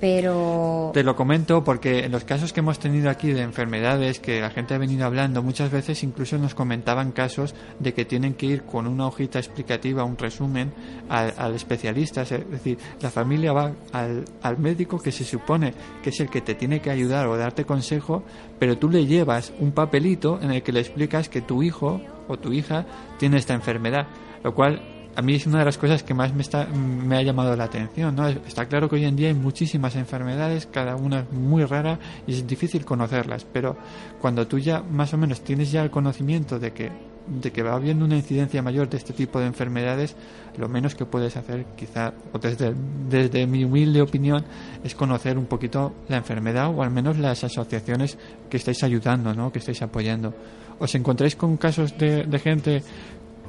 [0.00, 4.40] Pero Te lo comento porque en los casos que hemos tenido aquí de enfermedades que
[4.40, 8.46] la gente ha venido hablando, muchas veces incluso nos comentaban casos de que tienen que
[8.46, 10.72] ir con una hojita explicativa, un resumen,
[11.08, 12.22] al, al especialista.
[12.22, 15.72] Es decir, la familia va al, al médico que se supone
[16.02, 18.22] que es el que te tiene que ayudar o darte consejo,
[18.58, 22.38] pero tú le llevas un papelito en el que le explicas que tu hijo o
[22.38, 22.86] tu hija
[23.18, 24.08] tiene esta enfermedad,
[24.42, 27.22] lo cual a mí es una de las cosas que más me, está, me ha
[27.22, 28.14] llamado la atención.
[28.14, 28.28] ¿no?
[28.28, 32.34] Está claro que hoy en día hay muchísimas enfermedades, cada una es muy rara y
[32.34, 33.76] es difícil conocerlas, pero
[34.20, 36.92] cuando tú ya más o menos tienes ya el conocimiento de que,
[37.26, 40.14] de que va habiendo una incidencia mayor de este tipo de enfermedades,
[40.58, 42.74] lo menos que puedes hacer, quizá, o desde,
[43.08, 44.44] desde mi humilde opinión,
[44.84, 48.18] es conocer un poquito la enfermedad o al menos las asociaciones
[48.50, 49.50] que estáis ayudando, ¿no?
[49.50, 50.34] que estáis apoyando.
[50.78, 52.82] ¿Os encontráis con casos de, de gente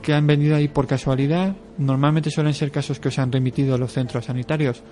[0.02, 1.56] que han venido ahí por casualidad?
[1.78, 4.84] Normalmente suelen ser casos que os han remitido a los centros sanitarios.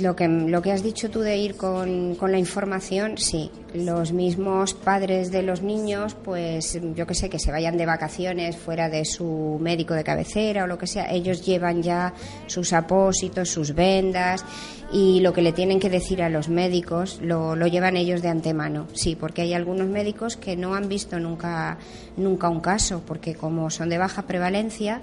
[0.00, 3.50] Lo que, lo que has dicho tú de ir con, con la información, sí.
[3.74, 8.56] Los mismos padres de los niños, pues yo que sé, que se vayan de vacaciones
[8.56, 12.12] fuera de su médico de cabecera o lo que sea, ellos llevan ya
[12.46, 14.44] sus apósitos, sus vendas
[14.92, 18.28] y lo que le tienen que decir a los médicos lo, lo llevan ellos de
[18.28, 18.86] antemano.
[18.92, 21.78] Sí, porque hay algunos médicos que no han visto nunca,
[22.18, 25.00] nunca un caso, porque como son de baja prevalencia,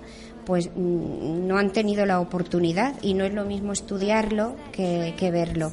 [0.50, 5.30] pues mm, no han tenido la oportunidad y no es lo mismo estudiarlo que, que
[5.30, 5.72] verlo.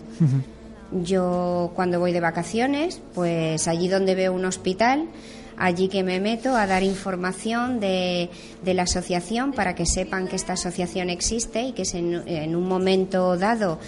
[0.92, 5.06] Yo cuando voy de vacaciones, pues allí donde veo un hospital,
[5.56, 8.28] allí que me meto a dar información de,
[8.62, 13.38] de la asociación para que sepan que esta asociación existe y que en un momento
[13.38, 13.78] dado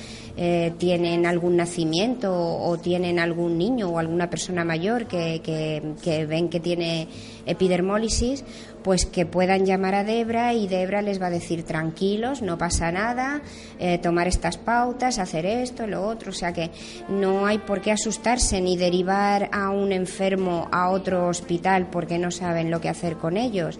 [0.40, 6.26] eh, tienen algún nacimiento o, tienen algún niño o alguna persona mayor que, que, que
[6.26, 7.08] ven que tiene
[7.44, 8.44] epidermólisis,
[8.84, 12.92] pues que puedan llamar a Debra y Debra les va a decir tranquilos, no pasa
[12.92, 13.42] nada,
[13.80, 16.70] eh, tomar estas pautas, hacer esto, lo otro, o sea que
[17.08, 22.30] no hay por qué asustarse ni derivar a un enfermo a otro hospital porque no
[22.30, 23.76] saben lo que hacer con ellos.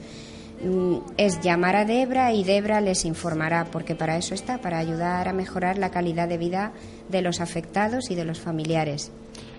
[0.63, 5.29] Mm, Es llamar a Debra y Debra les informará, porque para eso está, para ayudar
[5.29, 6.73] a mejorar la calidad de vida
[7.09, 9.13] de los afectados y de los familiares.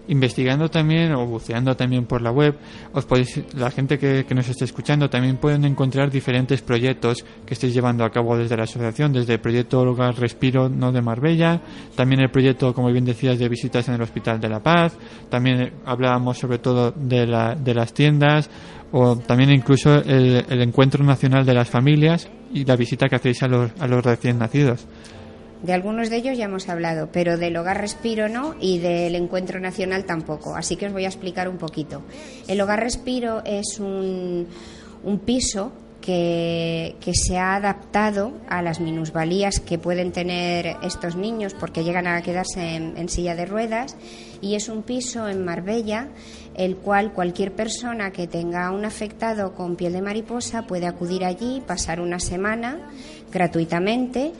[0.10, 2.57] Investigando también o buceando también por la web,
[2.93, 7.74] os podéis, la gente que, nos esté escuchando también pueden encontrar diferentes proyectos que estéis
[7.74, 11.62] llevando a cabo desde la asociación, desde el proyecto Hogar Respiro no de Marbella,
[11.95, 14.97] también el proyecto, como bien decías, de visitas en el Hospital de la Paz,
[15.30, 18.49] también hablábamos sobre todo de, la, de las tiendas,
[18.91, 23.43] o también incluso el, el Encuentro Nacional de las Familias y la visita que hacéis
[23.43, 24.88] a los, a los recién nacidos.
[25.62, 29.60] De algunos de ellos ya hemos hablado, pero del Hogar Respiro no y del Encuentro
[29.60, 30.55] Nacional tampoco.
[30.55, 32.01] Así que os voy a explicar un poquito.
[32.47, 34.47] El Hogar Respiro es un,
[35.26, 41.84] piso que, que se ha adaptado a las minusvalías que pueden tener estos niños porque
[41.84, 43.97] llegan a quedarse en, en silla de ruedas
[44.41, 46.07] y es un piso en Marbella
[46.55, 51.62] el cual cualquier persona que tenga un afectado con piel de mariposa puede acudir allí,
[51.66, 52.89] pasar una semana
[53.32, 54.32] gratuitamente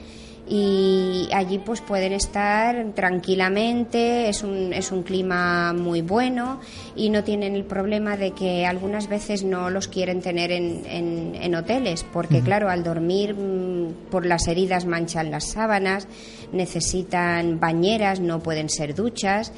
[0.52, 6.60] y allí pues pueden estar tranquilamente, es un, es un clima muy bueno
[6.96, 11.36] y no tienen el problema de que algunas veces no los quieren tener en, en,
[11.40, 16.08] en hoteles, porque claro, al dormir mm, por las heridas manchan las sábanas,
[16.52, 19.54] necesitan bañeras, no pueden ser duchas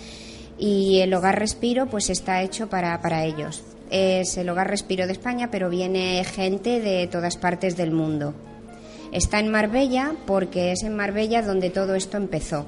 [0.60, 3.64] y el hogar respiro pues está hecho para, para ellos.
[3.90, 8.34] Es el hogar respiro de España, pero viene gente de todas partes del mundo.
[9.12, 12.66] Está en Marbella porque es en Marbella donde todo esto empezó.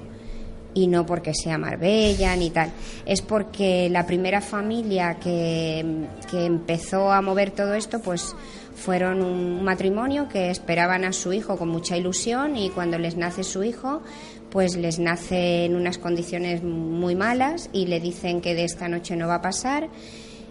[0.76, 2.72] Y no porque sea Marbella ni tal.
[3.06, 8.36] Es porque la primera familia que, que empezó a mover todo esto, pues
[8.76, 13.44] fueron un matrimonio que esperaban a su hijo con mucha ilusión y cuando les nace
[13.44, 14.02] su hijo,
[14.50, 19.16] pues les nace en unas condiciones muy malas y le dicen que de esta noche
[19.16, 19.90] no va a pasar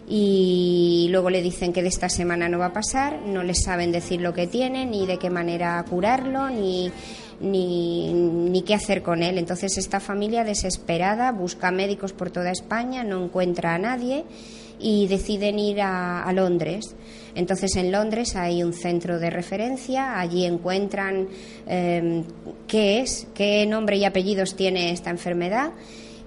[0.09, 3.93] y luego le dicen que de esta semana no va a pasar, no les saben
[3.93, 6.91] decir lo que tienen, ni de qué manera curarlo, ni,
[7.41, 9.39] ni, ni qué hacer con él.
[9.39, 14.25] Entonces esta familia desesperada busca médicos por toda España, no encuentra a nadie
[14.81, 16.95] y deciden ir a, a Londres.
[17.35, 21.29] Entonces en Londres hay un centro de referencia, allí encuentran
[21.67, 22.25] eh,
[22.67, 25.71] qué es, qué nombre y apellidos tiene esta enfermedad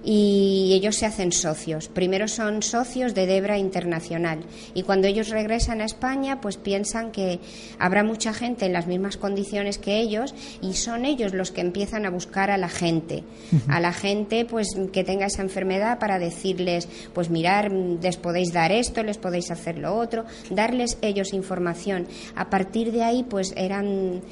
[0.06, 1.88] y ellos se hacen socios.
[1.88, 4.38] Primero son socios de Debra Internacional
[4.72, 7.40] y cuando ellos regresan a España pues piensan que
[7.80, 10.32] habrá mucha gente en las mismas condiciones que ellos
[10.62, 13.24] y son ellos los que empiezan a buscar a la gente,
[13.68, 18.70] a la gente pues que tenga esa enfermedad para decirles pues mirar, les podéis dar
[18.70, 22.06] esto, les podéis hacer lo otro, darles ellos información.
[22.36, 24.22] A partir de ahí pues eran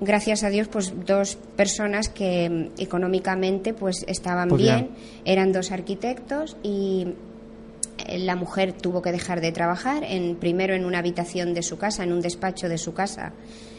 [0.00, 4.78] gracias a Dios, pues dos personas que mm, económicamente pues estaban Podían.
[4.78, 4.90] bien,
[5.24, 7.14] eran dos arquitectos y
[8.06, 11.78] eh, la mujer tuvo que dejar de trabajar en primero en una habitación de su
[11.78, 13.32] casa, en un despacho de su casa.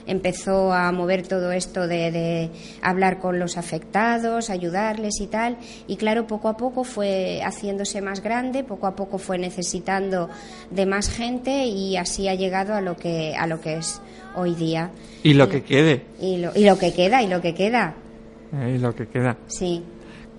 [0.08, 2.50] Empezó a mover todo esto de, de
[2.82, 5.58] hablar con los afectados, ayudarles y tal.
[5.88, 10.28] Y claro, poco a poco fue haciéndose más grande, poco a poco fue necesitando
[10.72, 14.02] de más gente y así ha llegado a lo que, a lo que es
[14.36, 14.92] hoy día.
[15.24, 16.06] Y lo que quede.
[16.20, 17.96] Y lo, y lo que queda, y lo que queda,
[18.54, 19.38] eh, y lo que queda.
[19.48, 19.84] sí.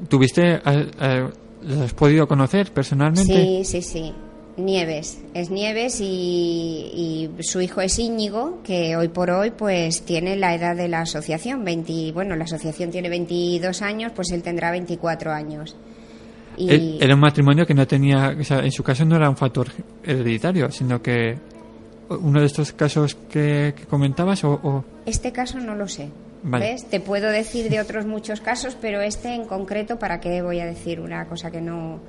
[0.09, 1.29] ¿Tuviste, eh, eh,
[1.63, 3.33] los has podido conocer personalmente?
[3.33, 4.13] Sí, sí, sí.
[4.57, 10.37] Nieves, es Nieves y, y su hijo es Íñigo, que hoy por hoy pues tiene
[10.37, 14.71] la edad de la asociación, 20, bueno, la asociación tiene 22 años, pues él tendrá
[14.71, 15.77] 24 años.
[16.57, 19.37] Y Era un matrimonio que no tenía, o sea, en su caso no era un
[19.37, 19.69] factor
[20.05, 21.39] hereditario, sino que
[22.19, 26.09] uno de estos casos que, que comentabas o, o- este caso no lo sé.
[26.45, 26.73] Vale.
[26.73, 26.85] ¿Ves?
[26.87, 30.67] Te puedo decir de otros muchos casos, pero este en concreto, ¿para qué voy a
[30.67, 32.01] decir una cosa que no...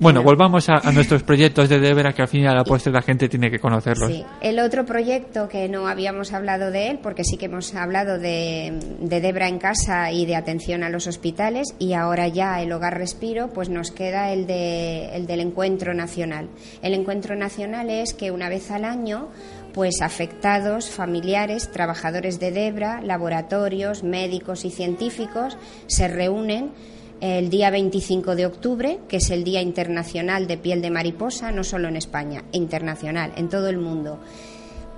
[0.00, 0.24] bueno, No.
[0.24, 3.02] volvamos a, a nuestros proyectos de Debra que al fin y a la postre la
[3.02, 4.08] gente tiene que conocerlos.
[4.10, 4.24] Sí.
[4.40, 8.78] El otro proyecto que no habíamos hablado de él, porque sí que hemos hablado de,
[9.00, 12.98] de Debra en casa y de atención a los hospitales, y ahora ya el Hogar
[12.98, 16.48] Respiro, pues nos queda el, de, el del Encuentro Nacional.
[16.82, 19.28] El Encuentro Nacional es que una vez al año,
[19.72, 26.72] pues afectados, familiares, trabajadores de Debra, laboratorios, médicos y científicos se reúnen
[27.22, 31.62] el día 25 de octubre, que es el Día Internacional de Piel de Mariposa, no
[31.62, 34.18] solo en España, internacional, en todo el mundo.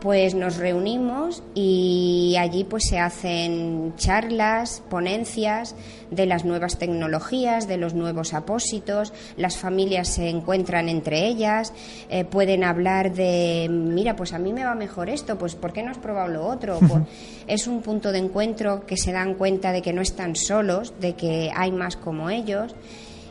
[0.04, 5.74] Pues nos reunimos y allí pues se hacen charlas, ponencias
[6.10, 11.72] de las nuevas tecnologías, de los nuevos apósitos, las familias se encuentran entre ellas,
[12.10, 15.82] eh, pueden hablar de, mira, pues a mí me va mejor esto, pues ¿por qué
[15.82, 16.80] no has probado lo otro?
[16.80, 17.02] Pues,
[17.46, 21.14] es un punto de encuentro que se dan cuenta de que no están solos, de
[21.14, 22.74] que hay más como ellos.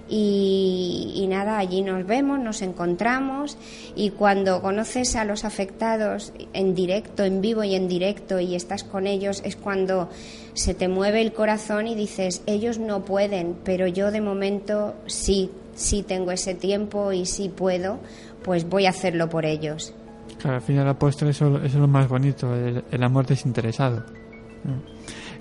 [0.09, 3.57] Y, y nada, allí nos vemos, nos encontramos
[3.95, 8.83] y cuando conoces a los afectados en directo, en vivo y en directo y estás
[8.83, 10.09] con ellos es cuando
[10.53, 15.49] se te mueve el corazón y dices, ellos no pueden, pero yo de momento sí,
[15.73, 17.99] sí tengo ese tiempo y sí puedo,
[18.43, 19.93] pues voy a hacerlo por ellos.
[20.39, 23.03] Claro, al fin y a la postre eso, eso es lo más bonito, el, el
[23.03, 24.03] amor desinteresado.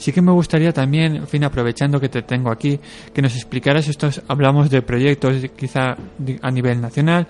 [0.02, 2.76] Sí que me gustaría también, en fin, aprovechando que te tengo aquí,
[3.14, 5.96] que nos explicaras estos, hablamos de proyectos quizá
[6.40, 7.28] a nivel nacional,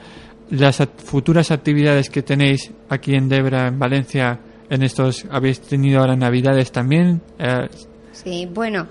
[0.48, 6.16] las futuras actividades que tenéis aquí en Debra, en Valencia, en estos, habéis tenido ahora
[6.16, 7.68] navidades también, eh,
[8.12, 8.86] Sí, bueno,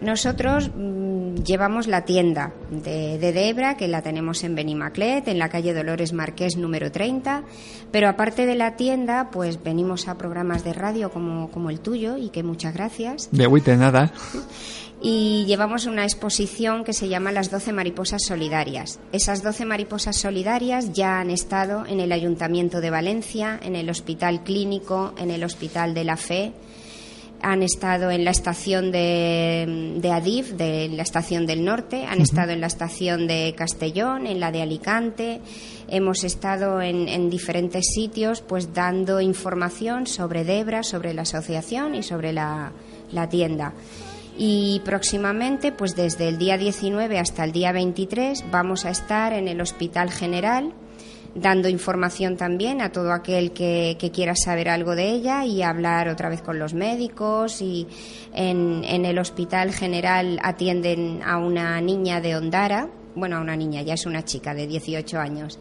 [0.00, 5.48] nosotros mm, llevamos la tienda de, de Debra, que la tenemos en Benimaclet, en la
[5.48, 7.44] calle Dolores Marqués número 30,
[7.90, 12.16] pero aparte de la tienda, pues venimos a programas de radio como, como el tuyo,
[12.16, 14.12] y que muchas gracias, de Huite nada,
[15.00, 18.98] y llevamos una exposición que se llama Las 12 Mariposas Solidarias.
[19.12, 24.42] Esas 12 mariposas solidarias ya han estado en el Ayuntamiento de Valencia, en el Hospital
[24.42, 26.52] Clínico, en el Hospital de la Fe,
[27.42, 32.52] han estado en la estación de, de Adif, de la estación del norte, han estado
[32.52, 35.40] en la estación de Castellón, en la de Alicante,
[35.88, 42.02] hemos estado en, en diferentes sitios pues dando información sobre Debra, sobre la asociación y
[42.02, 42.72] sobre la,
[43.12, 43.74] la tienda.
[44.38, 49.48] Y próximamente, pues desde el día 19 hasta el día 23, vamos a estar en
[49.48, 50.74] el Hospital General
[51.36, 56.08] dando información también a todo aquel que, que quiera saber algo de ella y hablar
[56.08, 57.86] otra vez con los médicos y
[58.32, 63.82] en, en el hospital general atienden a una niña de Ondara, bueno, a una niña,
[63.82, 65.58] ya es una chica de 18 años.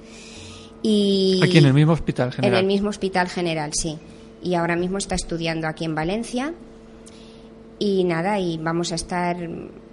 [0.82, 2.54] Y aquí en el mismo hospital general.
[2.54, 3.98] en el mismo hospital general, sí.
[4.44, 6.54] Y ahora mismo está estudiando aquí en Valencia.
[7.78, 9.36] Y nada, y vamos a estar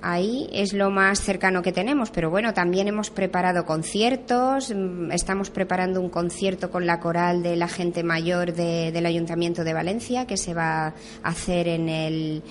[0.03, 0.49] ahí.
[0.53, 4.73] Es lo más cercano que tenemos, pero bueno, también hemos preparado conciertos.
[4.73, 9.65] mm, Estamos preparando un concierto con la coral de la gente mayor de- del Ayuntamiento
[9.65, 12.43] de Valencia que se va a hacer en el,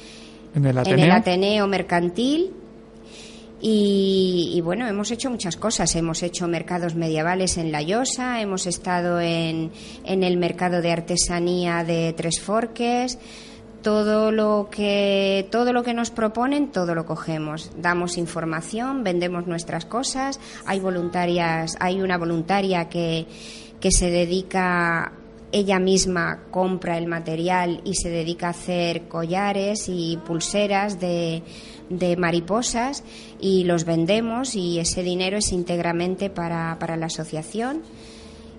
[0.53, 1.05] en el en Ateneo.
[1.05, 2.51] el Ateneo Mercantil.
[3.63, 5.95] Y, y bueno, hemos hecho muchas cosas.
[5.95, 9.71] Hemos hecho mercados medievales en La Llosa, hemos estado en,
[10.03, 13.19] en el mercado de artesanía de Tres Forques.
[13.81, 17.71] Todo lo que todo lo que nos proponen todo lo cogemos.
[17.77, 20.39] Damos información vendemos nuestras cosas.
[20.65, 23.25] Hay voluntarias hay una voluntaria que,
[23.79, 25.13] que se dedica
[25.51, 31.43] ella misma compra el material y se dedica a hacer collares y pulseras de,
[31.89, 33.03] de mariposas
[33.39, 37.81] y los vendemos y ese dinero es íntegramente para, para la asociación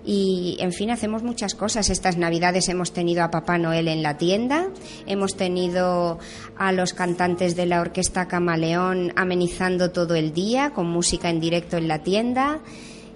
[0.05, 1.89] y en fin hacemos muchas cosas.
[1.89, 4.69] Estas navidades hemos tenido a Papá Noel en la tienda,
[5.05, 6.19] hemos tenido
[6.57, 11.77] a los cantantes de la orquesta Camaleón amenizando todo el día con música en directo
[11.77, 12.59] en la tienda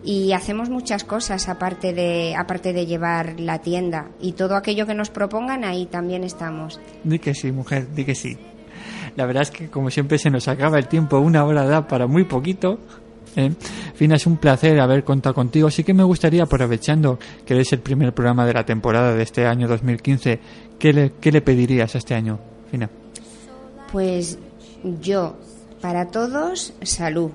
[0.04, 4.94] y hacemos muchas cosas aparte de aparte de llevar la tienda y todo aquello que
[4.94, 6.80] nos propongan ahí también estamos.
[7.04, 8.38] Di que sí, mujer, di que sí.
[9.16, 12.08] La verdad es que como siempre se nos acaba el tiempo, una hora da para
[12.08, 12.80] muy poquito.
[13.38, 13.52] ¿Eh?
[13.96, 15.70] Fina, es un placer haber contado contigo.
[15.72, 19.46] Sí que me gustaría, aprovechando que eres el primer programa de la temporada de este
[19.46, 20.40] año 2015,
[20.78, 22.90] ¿qué le, qué le pedirías a este año, Fina?
[23.92, 24.38] Pues
[25.02, 25.38] yo,
[25.82, 27.32] para todos, salud.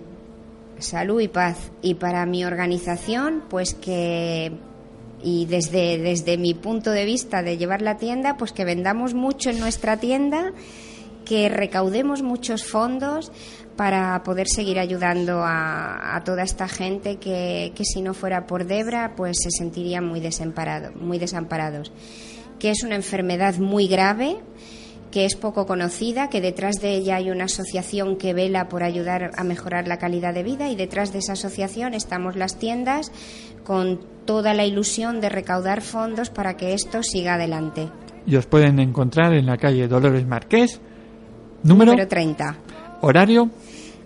[0.78, 1.70] Salud y paz.
[1.80, 4.52] Y para mi organización, pues que
[5.22, 9.50] y desde, desde mi punto de vista de llevar la tienda, pues que vendamos mucho
[9.50, 10.52] en nuestra tienda,
[11.24, 13.30] que recaudemos muchos fondos
[13.76, 18.66] para poder seguir ayudando a, a toda esta gente que, que, si no fuera por
[18.66, 21.92] Debra, pues se sentirían muy, desamparado, muy desamparados.
[22.58, 24.36] Que es una enfermedad muy grave,
[25.12, 29.30] que es poco conocida, que detrás de ella hay una asociación que vela por ayudar
[29.36, 33.12] a mejorar la calidad de vida y detrás de esa asociación estamos las tiendas
[33.64, 37.88] con toda la ilusión de recaudar fondos para que esto siga adelante.
[38.26, 40.80] Y os pueden encontrar en la calle Dolores Marqués,
[41.62, 42.56] número, número 30.
[43.02, 43.50] Horario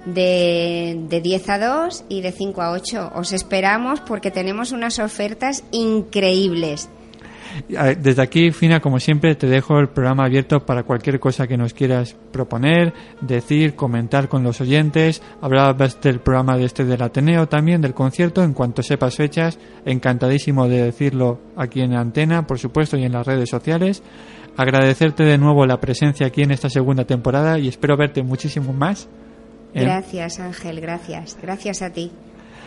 [0.07, 3.13] de, de 10 a 2 y de 5 a 8.
[3.15, 6.89] Os esperamos porque tenemos unas ofertas increíbles.
[7.69, 11.73] Desde aquí, Fina, como siempre, te dejo el programa abierto para cualquier cosa que nos
[11.73, 15.23] quieras proponer, decir, comentar con los oyentes.
[15.41, 19.59] Hablabas del programa de este del Ateneo también, del concierto, en cuanto sepas fechas.
[19.85, 24.03] Encantadísimo de decirlo aquí en la antena, por supuesto, y en las redes sociales.
[24.57, 29.09] Agradecerte de nuevo la presencia aquí en esta segunda temporada y espero verte muchísimo más.
[29.75, 31.37] Gracias, Ángel, gracias.
[31.43, 32.11] Gracias a ti.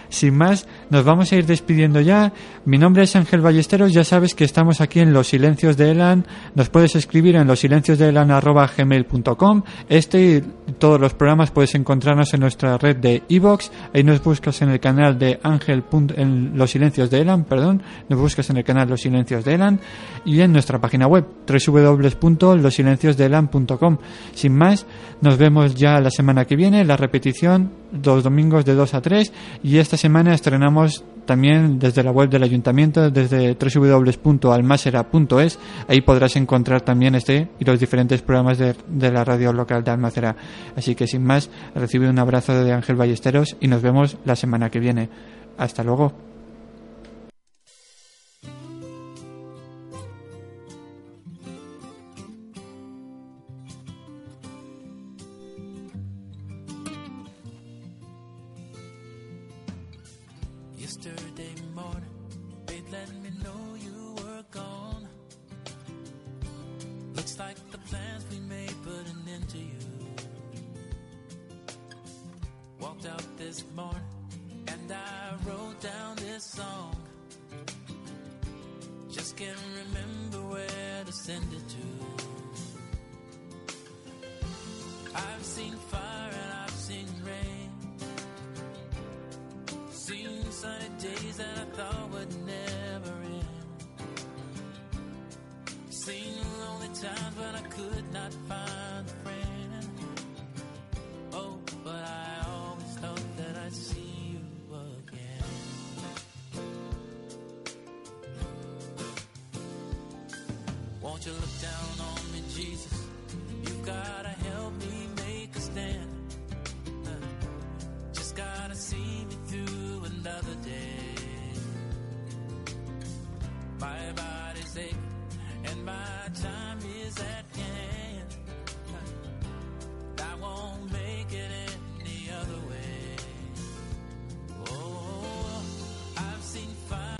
[0.09, 2.33] Sin más, nos vamos a ir despidiendo ya.
[2.65, 6.25] Mi nombre es Ángel Ballesteros, ya sabes que estamos aquí en Los Silencios de Elan.
[6.55, 10.41] Nos puedes escribir en losilenciosdeelan.gmail.com Este y
[10.79, 13.69] todos los programas puedes encontrarnos en nuestra red de iVox.
[13.93, 15.83] Ahí nos buscas en el canal de Ángel
[16.15, 17.83] en Los Silencios de Elan, perdón.
[18.09, 19.79] Nos buscas en el canal Los Silencios de Elan
[20.25, 23.97] y en nuestra página web www.losilenciosdeelan.com
[24.33, 24.87] Sin más,
[25.21, 27.71] nos vemos ya la semana que viene, la repetición,
[28.03, 29.33] los domingos de 2 a 3
[29.63, 35.59] y esta semana estrenamos también desde la web del ayuntamiento, desde www.almasera.es.
[35.87, 39.91] Ahí podrás encontrar también este y los diferentes programas de, de, la radio local de
[39.91, 40.35] Almacera.
[40.75, 44.71] Así que sin más, recibe un abrazo de Ángel Ballesteros y nos vemos la semana
[44.71, 45.09] que viene.
[45.57, 46.28] Hasta luego.